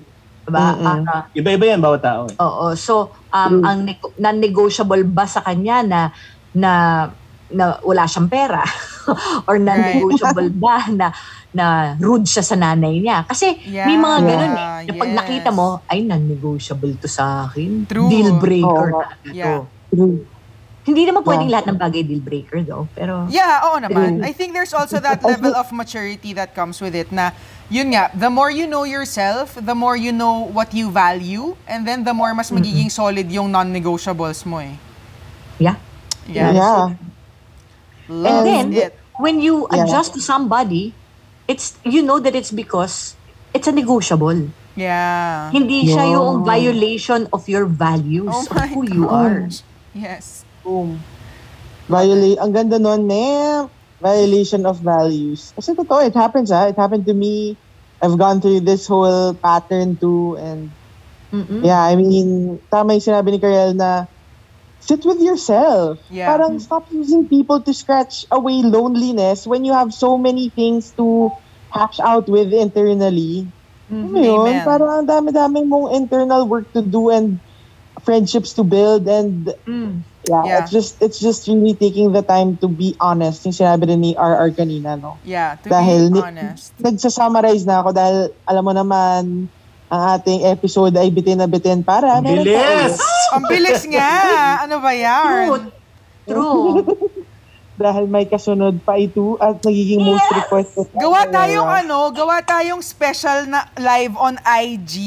Diba? 0.48 0.66
Mm-mm. 0.74 1.04
Ah, 1.04 1.22
Iba-iba 1.30 1.64
yan, 1.66 1.78
bawat 1.78 2.00
tao 2.00 2.24
eh. 2.24 2.36
Oo. 2.38 2.72
So, 2.72 3.12
um, 3.28 3.60
ang 3.60 3.84
nego- 3.84 4.16
non-negotiable 4.16 5.04
ba 5.04 5.24
sa 5.24 5.40
kanya 5.40 5.84
na 5.84 6.00
na 6.50 6.72
na 7.48 7.80
wala 7.80 8.04
siyang 8.04 8.28
pera 8.28 8.60
or 9.48 9.56
non-negotiable 9.58 10.48
ba 10.50 10.84
na 10.90 11.12
na 11.48 11.64
rude 11.96 12.24
siya 12.24 12.44
sa 12.44 12.52
nanay 12.54 13.00
niya 13.00 13.24
kasi 13.24 13.56
may 13.64 13.96
mga 13.96 14.16
Yeah, 14.18 14.28
ganun 14.28 14.52
eh 14.52 14.68
na 14.84 14.92
pag 14.94 15.08
yes. 15.08 15.16
nakita 15.16 15.48
mo 15.50 15.80
ay 15.86 16.04
non-negotiable 16.04 16.92
to 16.98 17.08
sa 17.08 17.46
akin 17.46 17.84
True. 17.84 18.08
deal 18.08 18.36
breaker 18.36 18.88
Oo. 18.90 19.00
talaga 19.00 19.32
Yeah. 19.32 19.64
to 19.90 20.20
hindi 20.84 21.04
naman 21.04 21.20
pwedeng 21.22 21.48
Yeah. 21.48 21.54
lahat 21.56 21.66
ng 21.68 21.78
bagay 21.78 22.02
deal 22.02 22.20
breaker 22.20 22.60
though 22.62 22.84
pero 22.92 23.24
Yeah, 23.28 23.64
oo 23.64 23.76
naman. 23.78 24.20
I 24.20 24.32
think 24.32 24.52
there's 24.52 24.72
also 24.72 24.96
that 24.98 25.24
level 25.26 25.52
of 25.52 25.68
maturity 25.70 26.32
that 26.32 26.52
comes 26.52 26.76
with 26.78 26.92
it 26.92 27.08
na, 27.08 27.32
yun 27.68 27.92
nga, 27.92 28.08
the 28.12 28.28
more 28.28 28.48
you 28.48 28.64
know 28.64 28.82
yourself, 28.82 29.54
the 29.54 29.74
more 29.74 29.94
you 29.94 30.10
know 30.10 30.48
what 30.48 30.72
you 30.72 30.88
value, 30.88 31.52
and 31.64 31.84
then 31.84 32.02
the 32.02 32.12
more 32.12 32.32
mas 32.32 32.48
magiging 32.48 32.88
solid 32.88 33.28
yung 33.28 33.50
non-negotiables 33.50 34.44
mo 34.44 34.58
eh. 34.58 34.76
yeah 35.58 35.76
Yeah. 36.24 36.52
Yeah. 36.52 36.84
Love 38.06 38.28
And 38.28 38.40
then, 38.44 38.66
it. 38.72 38.92
when 39.16 39.40
you 39.40 39.64
Yeah. 39.66 39.84
adjust 39.84 40.12
to 40.12 40.20
somebody 40.20 40.92
it's 41.44 41.80
you 41.82 42.00
know 42.00 42.20
that 42.20 42.36
it's 42.36 42.52
because 42.52 43.16
it's 43.50 43.64
a 43.64 43.72
negotiable 43.72 44.52
Yeah. 44.76 45.50
Hindi 45.50 45.88
siya 45.88 46.04
Yeah. 46.04 46.14
yung 46.14 46.44
violation 46.44 47.26
of 47.32 47.48
your 47.48 47.66
values 47.66 48.30
Oh 48.30 48.46
of 48.46 48.62
who 48.70 48.86
you 48.86 49.10
are. 49.10 49.50
gosh. 49.50 49.66
Yes. 49.90 50.46
Boom. 50.62 51.02
Viola- 51.90 52.38
ang 52.38 52.52
ganda 52.54 52.78
nun, 52.78 53.02
ma'am. 53.02 53.66
Violation 54.02 54.66
of 54.66 54.78
values. 54.84 55.52
Kasi 55.58 55.74
totoo, 55.74 56.02
it 56.06 56.14
happens 56.14 56.50
ah. 56.54 56.70
It 56.70 56.78
happened 56.78 57.06
to 57.06 57.14
me. 57.14 57.58
I've 58.02 58.18
gone 58.18 58.40
through 58.40 58.62
this 58.62 58.86
whole 58.86 59.34
pattern 59.42 59.98
too. 59.98 60.38
And 60.38 60.76
Mm-mm. 61.32 61.64
yeah, 61.64 61.82
I 61.82 61.96
mean, 61.96 62.60
tama 62.70 62.94
yung 62.98 63.04
sinabi 63.04 63.34
ni 63.34 63.40
Karel 63.42 63.74
na 63.74 64.06
sit 64.78 65.02
with 65.04 65.20
yourself. 65.20 65.98
Yeah. 66.10 66.30
Parang 66.30 66.58
stop 66.58 66.86
using 66.92 67.28
people 67.28 67.62
to 67.62 67.72
scratch 67.74 68.24
away 68.30 68.62
loneliness 68.62 69.46
when 69.46 69.64
you 69.64 69.72
have 69.74 69.92
so 69.92 70.18
many 70.18 70.50
things 70.54 70.94
to 70.98 71.30
hash 71.72 71.98
out 72.00 72.28
with 72.28 72.52
internally. 72.54 73.50
Ano 74.02 74.18
yun? 74.20 74.40
Amen. 74.40 74.62
Parang 74.62 74.90
ang 75.02 75.06
dami-daming 75.08 75.66
mong 75.66 75.90
internal 75.96 76.46
work 76.46 76.70
to 76.74 76.82
do 76.86 77.10
and 77.10 77.40
friendships 78.04 78.54
to 78.54 78.64
build 78.64 79.08
and 79.08 79.50
Mm. 79.66 80.04
Yeah, 80.28 80.44
Yeah. 80.44 80.58
it's 80.58 80.70
just 80.70 80.92
it's 81.00 81.18
just 81.18 81.44
really 81.44 81.72
taking 81.72 82.12
the 82.12 82.20
time 82.20 82.54
to 82.56 82.68
be 82.68 82.92
honest. 82.98 83.42
Yung 83.42 83.52
sinabi 83.52 83.88
rin 83.88 84.00
ni 84.00 84.12
RR 84.12 84.52
kanina, 84.52 84.94
no? 84.94 85.16
Yeah, 85.22 85.56
to 85.58 85.66
Dahil 85.66 86.08
be 86.08 86.14
ni- 86.14 86.22
honest. 86.22 86.76
Nagsasummarize 86.76 87.64
na 87.64 87.80
ako 87.80 87.90
dahil 87.90 88.16
alam 88.44 88.62
mo 88.62 88.72
naman 88.72 89.48
ang 89.88 90.02
ating 90.14 90.44
episode 90.44 90.92
ay 90.94 91.08
bitin 91.08 91.40
na 91.40 91.48
bitin 91.48 91.80
para 91.80 92.20
meron 92.20 92.44
Bilis! 92.44 93.00
tayo. 93.00 93.32
Ang 93.32 93.44
bilis 93.48 93.82
nga! 93.88 94.12
Ano 94.62 94.78
ba 94.78 94.92
yan? 94.92 95.72
True. 96.22 96.84
Dahil 97.78 98.04
may 98.04 98.26
kasunod 98.26 98.82
pa 98.82 98.98
ito 98.98 99.38
at 99.38 99.62
nagiging 99.62 100.02
most 100.02 100.26
requested. 100.28 100.90
Gawa 100.92 101.24
tayong 101.24 101.70
ano, 101.78 102.10
gawa 102.10 102.42
tayong 102.42 102.82
special 102.82 103.46
na 103.46 103.70
live 103.78 104.18
on 104.18 104.34
IG. 104.42 104.98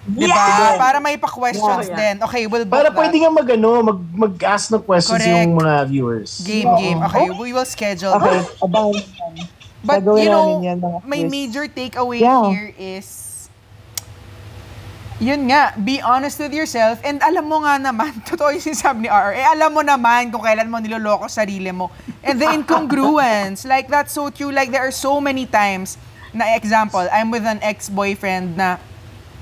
Diba? 0.00 0.32
Yes! 0.32 0.80
Para 0.80 0.96
may 0.98 1.20
pa-questions 1.20 1.86
Yeah. 1.86 1.96
din. 1.96 2.14
Okay, 2.24 2.48
we'll 2.48 2.64
book 2.64 2.80
Para 2.80 2.88
that. 2.88 2.96
pwede 2.96 3.20
nga 3.20 3.30
mag, 3.30 3.44
ano, 3.46 3.70
mag, 3.84 4.00
mag-ask 4.16 4.72
ng 4.72 4.80
questions 4.80 5.20
Correct. 5.20 5.44
yung 5.44 5.60
mga 5.60 5.74
viewers. 5.86 6.40
Game, 6.40 6.70
game. 6.80 6.98
Okay, 7.04 7.28
we 7.36 7.52
will 7.52 7.68
schedule 7.68 8.16
Okay, 8.16 8.40
that. 8.40 8.48
yan. 8.64 9.34
But, 9.80 10.04
Gagawin 10.04 10.20
you 10.24 10.28
know, 10.28 10.48
yan, 10.60 10.78
my 11.04 11.20
quiz. 11.24 11.30
major 11.30 11.64
takeaway 11.68 12.20
Yeah. 12.20 12.48
here 12.48 12.72
is 12.76 13.08
yun 15.20 15.52
nga, 15.52 15.76
be 15.76 16.00
honest 16.00 16.40
with 16.40 16.48
yourself 16.48 16.96
and 17.04 17.20
alam 17.20 17.44
mo 17.44 17.60
nga 17.60 17.76
naman, 17.76 18.08
totoo 18.28 18.56
yung 18.56 18.64
sinasabi 18.64 19.04
ni 19.04 19.08
RR, 19.12 19.36
eh 19.36 19.44
alam 19.52 19.68
mo 19.68 19.84
naman 19.84 20.32
kung 20.32 20.40
kailan 20.40 20.64
mo 20.64 20.80
niloloko 20.80 21.28
sarili 21.28 21.68
mo. 21.76 21.92
And 22.24 22.40
the 22.40 22.48
incongruence, 22.48 23.68
like 23.68 23.92
that's 23.92 24.16
so 24.16 24.32
true. 24.32 24.48
Like 24.48 24.72
there 24.72 24.80
are 24.80 24.92
so 24.92 25.20
many 25.20 25.44
times 25.44 26.00
na 26.32 26.56
example, 26.56 27.04
I'm 27.12 27.28
with 27.28 27.44
an 27.44 27.60
ex-boyfriend 27.60 28.56
na 28.56 28.80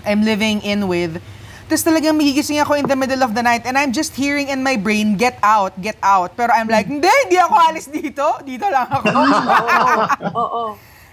I'm 0.08 0.24
living 0.24 0.64
in 0.64 0.88
with. 0.88 1.20
Tapos 1.68 1.84
talagang 1.84 2.16
magigising 2.16 2.56
ako 2.64 2.80
in 2.80 2.88
the 2.88 2.96
middle 2.96 3.20
of 3.20 3.36
the 3.36 3.44
night 3.44 3.68
and 3.68 3.76
I'm 3.76 3.92
just 3.92 4.16
hearing 4.16 4.48
in 4.48 4.64
my 4.64 4.80
brain, 4.80 5.20
get 5.20 5.36
out, 5.44 5.76
get 5.84 6.00
out. 6.00 6.32
Pero 6.32 6.48
I'm 6.48 6.64
like, 6.64 6.88
hindi, 6.88 7.12
hindi 7.28 7.36
ako 7.36 7.54
alis 7.60 7.92
dito. 7.92 8.24
Dito 8.40 8.64
lang 8.72 8.88
ako. 8.88 9.04
Oo. 10.40 10.62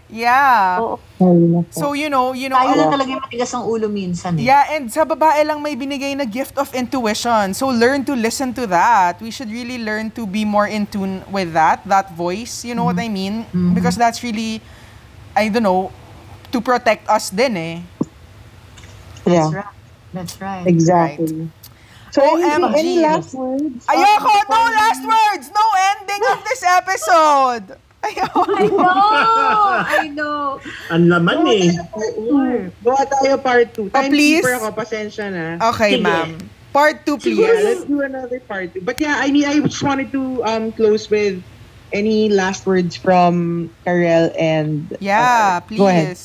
yeah. 0.07 0.79
Oo. 0.79 1.67
So, 1.75 1.91
you 1.91 2.07
know, 2.07 2.31
you 2.31 2.47
know, 2.47 2.55
Tayo 2.55 2.71
uh, 2.71 2.79
lang 2.79 2.87
talaga 2.87 3.09
yung 3.11 3.19
matigas 3.19 3.51
ang 3.51 3.67
ulo 3.67 3.91
minsan 3.91 4.39
eh. 4.39 4.47
yeah, 4.47 4.71
and 4.71 4.87
sa 4.87 5.03
babae 5.03 5.43
lang 5.43 5.59
may 5.59 5.75
binigay 5.75 6.15
na 6.15 6.23
gift 6.23 6.55
of 6.55 6.71
intuition. 6.71 7.51
So, 7.51 7.67
learn 7.67 8.07
to 8.07 8.15
listen 8.15 8.55
to 8.55 8.63
that. 8.71 9.19
We 9.19 9.35
should 9.35 9.51
really 9.51 9.75
learn 9.75 10.07
to 10.15 10.23
be 10.23 10.47
more 10.47 10.71
in 10.71 10.87
tune 10.87 11.19
with 11.27 11.51
that, 11.51 11.83
that 11.83 12.15
voice. 12.15 12.63
You 12.63 12.79
know 12.79 12.87
what 12.87 12.95
I 12.95 13.11
mean? 13.11 13.43
Because 13.75 13.99
that's 13.99 14.23
really, 14.23 14.63
I 15.35 15.51
don't 15.51 15.67
know, 15.67 15.91
to 16.55 16.63
protect 16.63 17.11
us 17.11 17.27
din 17.27 17.53
eh. 17.59 17.75
Yeah, 19.25 19.49
That's 19.49 19.53
right. 19.55 19.75
That's 20.13 20.35
right. 20.41 20.67
exactly. 20.67 21.49
So, 22.15 22.23
any, 22.23 22.63
OMG. 22.63 22.79
any 22.79 22.95
last 23.03 23.33
words? 23.35 23.85
Ayoko! 23.91 24.33
No 24.47 24.61
last 24.71 25.03
words! 25.03 25.51
No 25.51 25.65
ending 25.91 26.23
of 26.31 26.39
this 26.47 26.63
episode! 26.63 27.65
Ayoko! 27.99 28.41
I 28.55 28.65
know! 28.71 28.87
I 29.83 30.07
know. 30.07 30.61
Ang 30.95 31.09
laman 31.11 31.43
eh. 31.51 31.75
Gawa 32.79 33.03
tayo 33.03 33.35
part 33.43 33.75
2. 33.75 33.91
Oh, 33.91 34.07
please. 34.07 34.39
Timekeeper 34.39 34.53
ako, 34.63 34.67
pasensya 34.71 35.27
na. 35.27 35.59
Okay, 35.75 35.99
Sige. 35.99 36.07
ma'am. 36.07 36.39
Part 36.71 37.03
2, 37.03 37.19
please. 37.19 37.39
Yeah, 37.43 37.59
let's 37.67 37.83
do 37.83 37.99
another 37.99 38.39
part 38.39 38.71
2. 38.71 38.79
But 38.87 38.95
yeah, 39.03 39.19
I 39.19 39.27
mean, 39.35 39.43
I 39.43 39.59
just 39.59 39.83
wanted 39.83 40.15
to 40.15 40.39
um 40.47 40.71
close 40.71 41.11
with 41.11 41.43
any 41.91 42.29
last 42.29 42.65
words 42.65 42.95
from 42.95 43.69
Karel 43.83 44.31
and... 44.39 44.95
Yeah, 44.99 45.59
uh, 45.63 45.75
Go 45.75 45.87
ahead. 45.87 46.17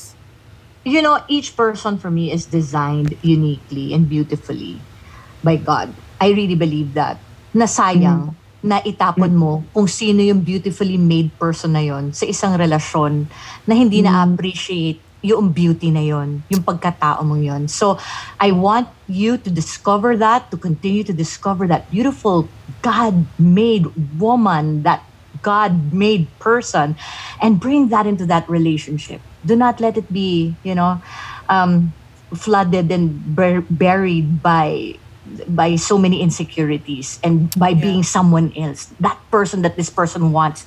You 0.81 1.01
know, 1.05 1.21
each 1.29 1.53
person 1.53 2.01
for 2.01 2.09
me 2.09 2.33
is 2.33 2.49
designed 2.49 3.13
uniquely 3.21 3.93
and 3.93 4.09
beautifully 4.09 4.81
by 5.45 5.61
God. 5.61 5.93
I 6.17 6.33
really 6.33 6.57
believe 6.57 6.97
that. 6.97 7.21
Nasayang 7.53 8.33
na 8.65 8.81
itapon 8.81 9.37
mo 9.37 9.69
kung 9.77 9.85
sino 9.85 10.25
yung 10.25 10.41
beautifully 10.41 10.97
made 10.97 11.37
person 11.37 11.77
na 11.77 11.85
yon 11.85 12.13
sa 12.13 12.25
isang 12.25 12.57
relasyon 12.57 13.29
na 13.69 13.73
hindi 13.77 14.01
na-appreciate 14.01 15.05
yung 15.21 15.53
beauty 15.53 15.93
na 15.93 16.01
yon, 16.01 16.41
yung 16.49 16.65
pagkatao 16.65 17.21
mong 17.21 17.45
yon. 17.45 17.63
So, 17.69 18.01
I 18.41 18.49
want 18.49 18.89
you 19.05 19.37
to 19.37 19.49
discover 19.53 20.17
that, 20.17 20.49
to 20.49 20.57
continue 20.57 21.05
to 21.05 21.13
discover 21.13 21.69
that 21.69 21.93
beautiful 21.93 22.49
God-made 22.81 23.85
woman, 24.17 24.81
that 24.81 25.05
God-made 25.45 26.41
person, 26.41 26.97
and 27.37 27.61
bring 27.61 27.93
that 27.93 28.09
into 28.09 28.25
that 28.33 28.49
relationship. 28.49 29.21
Do 29.45 29.55
not 29.55 29.79
let 29.79 29.97
it 29.97 30.11
be, 30.11 30.55
you 30.63 30.75
know, 30.75 31.01
um, 31.49 31.93
flooded 32.35 32.91
and 32.91 33.35
bur- 33.35 33.65
buried 33.69 34.41
by 34.41 34.95
by 35.47 35.75
so 35.75 35.97
many 35.97 36.21
insecurities 36.21 37.19
and 37.23 37.53
by 37.57 37.73
being 37.73 38.03
someone 38.03 38.51
else. 38.57 38.89
That 38.99 39.19
person 39.29 39.61
that 39.61 39.77
this 39.77 39.89
person 39.89 40.31
wants, 40.31 40.65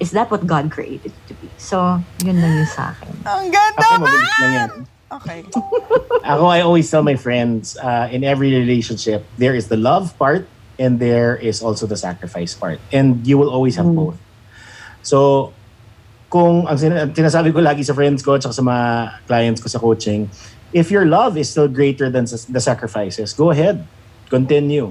is 0.00 0.10
that 0.12 0.30
what 0.30 0.46
God 0.46 0.70
created 0.72 1.12
to 1.28 1.34
be? 1.34 1.48
So, 1.58 2.00
yun 2.24 2.40
lang 2.40 2.56
yun 2.56 2.66
sa 2.66 2.96
akin. 2.96 3.12
Ang 3.28 3.52
ganda 3.52 3.80
Ako, 3.84 3.92
mabilis 4.00 4.36
lang 4.40 4.52
yan. 4.52 4.70
Okay. 5.12 5.38
Ako, 6.32 6.44
I 6.46 6.60
always 6.60 6.90
tell 6.90 7.02
my 7.02 7.16
friends, 7.16 7.76
uh, 7.76 8.08
in 8.10 8.24
every 8.24 8.54
relationship, 8.54 9.28
there 9.36 9.54
is 9.54 9.68
the 9.68 9.76
love 9.76 10.16
part 10.16 10.48
and 10.78 10.98
there 10.98 11.36
is 11.36 11.60
also 11.60 11.86
the 11.86 11.96
sacrifice 11.96 12.54
part. 12.54 12.80
And 12.90 13.26
you 13.26 13.36
will 13.36 13.50
always 13.50 13.76
have 13.76 13.92
both. 13.94 14.16
So, 15.02 15.52
kung 16.30 16.64
ang 16.64 16.78
sin- 16.78 17.10
sinasabi 17.10 17.50
ko 17.50 17.58
lagi 17.58 17.82
sa 17.82 17.92
friends 17.92 18.22
ko 18.22 18.38
at 18.38 18.46
sa 18.46 18.62
mga 18.62 18.86
clients 19.26 19.58
ko 19.58 19.66
sa 19.66 19.82
coaching, 19.82 20.30
if 20.70 20.88
your 20.88 21.04
love 21.04 21.34
is 21.34 21.50
still 21.50 21.66
greater 21.66 22.06
than 22.08 22.24
the 22.24 22.62
sacrifices, 22.62 23.34
go 23.34 23.50
ahead. 23.50 23.82
continue. 24.30 24.86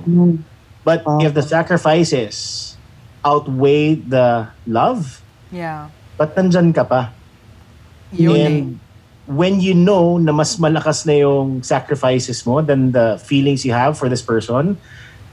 But 0.84 1.00
if 1.24 1.32
the 1.32 1.40
sacrifices 1.40 2.76
outweigh 3.24 3.96
the 3.96 4.52
love, 4.68 5.24
Yeah. 5.48 5.88
ba't 6.20 6.36
nandyan 6.36 6.76
ka 6.76 6.84
pa? 6.84 7.16
Yun 8.12 8.36
eh. 8.36 8.44
And 8.44 8.58
when 9.24 9.64
you 9.64 9.72
know 9.72 10.20
na 10.20 10.36
mas 10.36 10.60
malakas 10.60 11.08
na 11.08 11.24
yung 11.24 11.64
sacrifices 11.64 12.44
mo 12.44 12.60
than 12.60 12.92
the 12.92 13.16
feelings 13.16 13.64
you 13.64 13.72
have 13.72 13.96
for 13.96 14.12
this 14.12 14.20
person, 14.20 14.76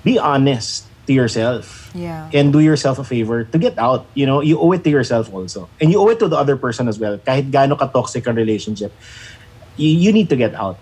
be 0.07 0.23
honest 0.23 0.87
to 1.07 1.13
yourself. 1.13 1.91
Yeah. 1.95 2.31
And 2.35 2.53
do 2.53 2.61
yourself 2.61 2.99
a 2.99 3.05
favor 3.05 3.45
to 3.45 3.59
get 3.59 3.79
out. 3.79 4.07
You 4.15 4.27
know, 4.27 4.41
you 4.41 4.59
owe 4.59 4.73
it 4.73 4.85
to 4.85 4.91
yourself 4.91 5.33
also. 5.33 5.69
And 5.81 5.91
you 5.91 5.99
owe 5.99 6.09
it 6.11 6.19
to 6.21 6.29
the 6.29 6.37
other 6.37 6.57
person 6.57 6.89
as 6.89 6.99
well. 6.99 7.19
Kahit 7.19 7.51
gaano 7.51 7.79
ka-toxic 7.79 8.27
ang 8.27 8.35
relationship, 8.35 8.93
you, 9.77 9.89
you 9.89 10.13
need 10.13 10.29
to 10.31 10.37
get 10.37 10.55
out. 10.55 10.79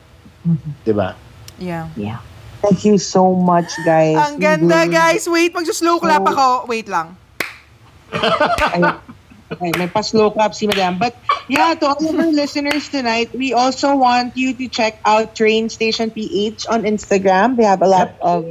Diba? 0.84 1.14
Yeah. 1.58 1.88
Yeah. 1.96 2.20
Thank 2.64 2.84
you 2.84 2.96
so 2.96 3.36
much, 3.36 3.68
guys. 3.84 4.16
Ang 4.16 4.40
ganda, 4.40 4.88
guys. 4.88 5.28
Wait, 5.28 5.52
mag-slow 5.52 6.00
clap 6.00 6.24
ako. 6.24 6.64
Wait 6.64 6.88
lang. 6.88 7.16
Ay, 8.72 8.80
ay, 9.62 9.72
may 9.78 9.88
pa-slow 9.88 10.30
clap 10.30 10.54
si 10.54 10.66
Madam. 10.66 10.98
But 10.98 11.14
yeah, 11.48 11.74
to 11.74 11.86
all 11.86 12.00
of 12.00 12.14
our 12.14 12.32
listeners 12.42 12.88
tonight, 12.88 13.34
we 13.34 13.52
also 13.52 13.94
want 13.96 14.36
you 14.36 14.54
to 14.54 14.68
check 14.68 15.00
out 15.04 15.34
Train 15.34 15.68
Station 15.68 16.10
PH 16.10 16.66
on 16.66 16.82
Instagram. 16.82 17.56
They 17.56 17.64
have 17.64 17.82
a 17.82 17.88
lot 17.88 18.14
of 18.20 18.46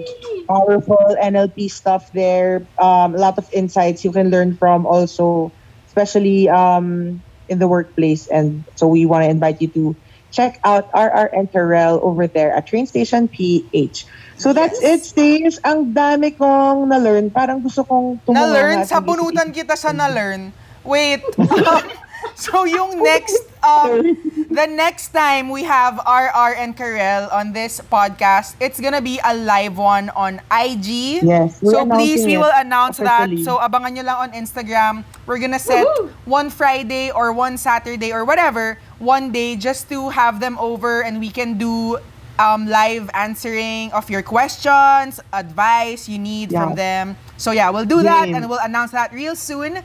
powerful 0.48 1.16
NLP 1.20 1.72
stuff 1.72 2.12
there. 2.14 2.66
Um, 2.78 3.16
a 3.16 3.20
lot 3.20 3.38
of 3.38 3.48
insights 3.54 4.04
you 4.04 4.12
can 4.12 4.30
learn 4.30 4.56
from 4.56 4.86
also, 4.86 5.52
especially 5.88 6.50
um, 6.50 7.22
in 7.50 7.60
the 7.60 7.68
workplace. 7.68 8.28
And 8.28 8.64
so 8.76 8.88
we 8.88 9.06
want 9.06 9.24
to 9.26 9.30
invite 9.30 9.62
you 9.62 9.68
to 9.76 9.96
check 10.34 10.60
out 10.66 10.90
RR 10.98 11.30
and 11.32 11.46
Terrell 11.52 12.02
over 12.02 12.26
there 12.26 12.52
at 12.58 12.66
Train 12.66 12.88
Station 12.90 13.30
PH. 13.30 14.06
So 14.42 14.52
that's 14.52 14.82
it, 14.82 15.06
Stace. 15.06 15.62
Ang 15.62 15.94
dami 15.94 16.34
kong 16.34 16.90
na-learn. 16.90 17.30
Parang 17.30 17.62
gusto 17.62 17.86
kong 17.86 18.18
tumunga. 18.26 18.50
Na-learn? 18.50 18.78
sa 18.84 19.00
Sabunutan 19.00 19.54
kita 19.54 19.78
sa 19.78 19.94
na-learn. 19.94 20.50
Wait. 20.84 21.24
Um, 21.40 21.84
so 22.36 22.64
yung 22.66 23.02
next, 23.04 23.38
um, 23.64 24.04
the 24.52 24.68
next 24.68 25.10
time 25.10 25.50
we 25.50 25.64
have 25.64 25.98
RR 26.04 26.56
and 26.58 26.76
Karel 26.76 27.30
on 27.32 27.54
this 27.54 27.80
podcast, 27.80 28.56
it's 28.60 28.80
gonna 28.80 29.02
be 29.02 29.20
a 29.24 29.36
live 29.36 29.78
one 29.78 30.10
on 30.12 30.42
IG. 30.52 31.24
Yes, 31.24 31.60
So 31.62 31.86
please, 31.86 32.26
we 32.26 32.38
will 32.38 32.52
announce 32.56 33.00
officially. 33.00 33.44
that. 33.44 33.46
So 33.46 33.58
abangan 33.60 33.96
nyo 33.96 34.04
lang 34.04 34.18
on 34.18 34.32
Instagram. 34.34 35.04
We're 35.26 35.40
gonna 35.40 35.60
set 35.62 35.88
one 36.26 36.50
Friday 36.50 37.12
or 37.12 37.32
one 37.32 37.58
Saturday 37.58 38.12
or 38.12 38.26
whatever, 38.26 38.78
one 39.00 39.32
day 39.32 39.56
just 39.56 39.90
to 39.90 40.10
have 40.10 40.40
them 40.40 40.58
over 40.60 41.02
and 41.04 41.20
we 41.20 41.30
can 41.30 41.58
do 41.58 41.98
um, 42.40 42.66
live 42.68 43.10
answering 43.14 43.92
of 43.94 44.10
your 44.10 44.24
questions, 44.24 45.20
advice 45.32 46.10
you 46.10 46.18
need 46.18 46.50
from 46.50 46.74
Yeah. 46.74 46.76
them. 46.76 47.06
So 47.38 47.52
yeah, 47.52 47.70
we'll 47.70 47.86
do 47.86 48.02
that 48.04 48.26
Game. 48.26 48.36
and 48.36 48.50
we'll 48.50 48.64
announce 48.64 48.92
that 48.92 49.14
real 49.14 49.36
soon. 49.36 49.80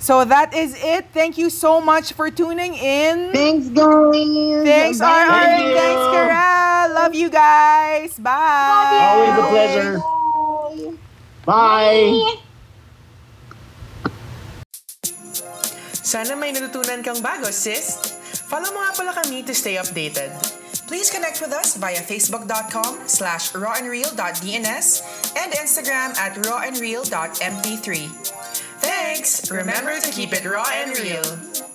So 0.00 0.24
that 0.24 0.56
is 0.56 0.74
it. 0.80 1.12
Thank 1.12 1.36
you 1.36 1.50
so 1.52 1.80
much 1.80 2.12
for 2.16 2.30
tuning 2.32 2.72
in. 2.74 3.32
Thanks, 3.36 3.68
guys. 3.68 4.64
Thanks, 4.64 4.98
Bye. 4.98 5.12
RR, 5.12 5.28
Thank 5.28 5.60
you. 5.60 5.74
thanks, 5.76 6.04
Karel. 6.16 6.94
Love 6.96 7.14
you 7.14 7.28
guys. 7.28 8.18
Bye. 8.18 9.04
Always 9.12 9.36
a 9.36 9.46
pleasure. 9.52 10.00
Bye! 11.44 12.36
Sana 16.00 16.34
may 16.36 16.52
natutunan 16.52 17.04
kang 17.04 17.20
bago, 17.22 17.52
sis! 17.52 17.96
Follow 18.50 18.72
mo 18.74 18.82
nga 18.82 18.92
pala 18.96 19.12
kami 19.14 19.44
to 19.46 19.54
stay 19.54 19.76
updated. 19.78 20.32
Please 20.90 21.06
connect 21.06 21.38
with 21.38 21.54
us 21.54 21.78
via 21.78 22.02
facebook.com 22.02 23.06
slash 23.06 23.52
rawandreal.dns 23.54 24.88
and 25.38 25.52
Instagram 25.54 26.10
at 26.18 26.34
rawandreal.mp3. 26.42 27.86
Thanks! 28.80 29.50
Remember 29.50 30.00
to 30.00 30.10
keep 30.10 30.32
it 30.32 30.44
raw 30.44 30.64
and 30.72 30.98
real. 30.98 31.69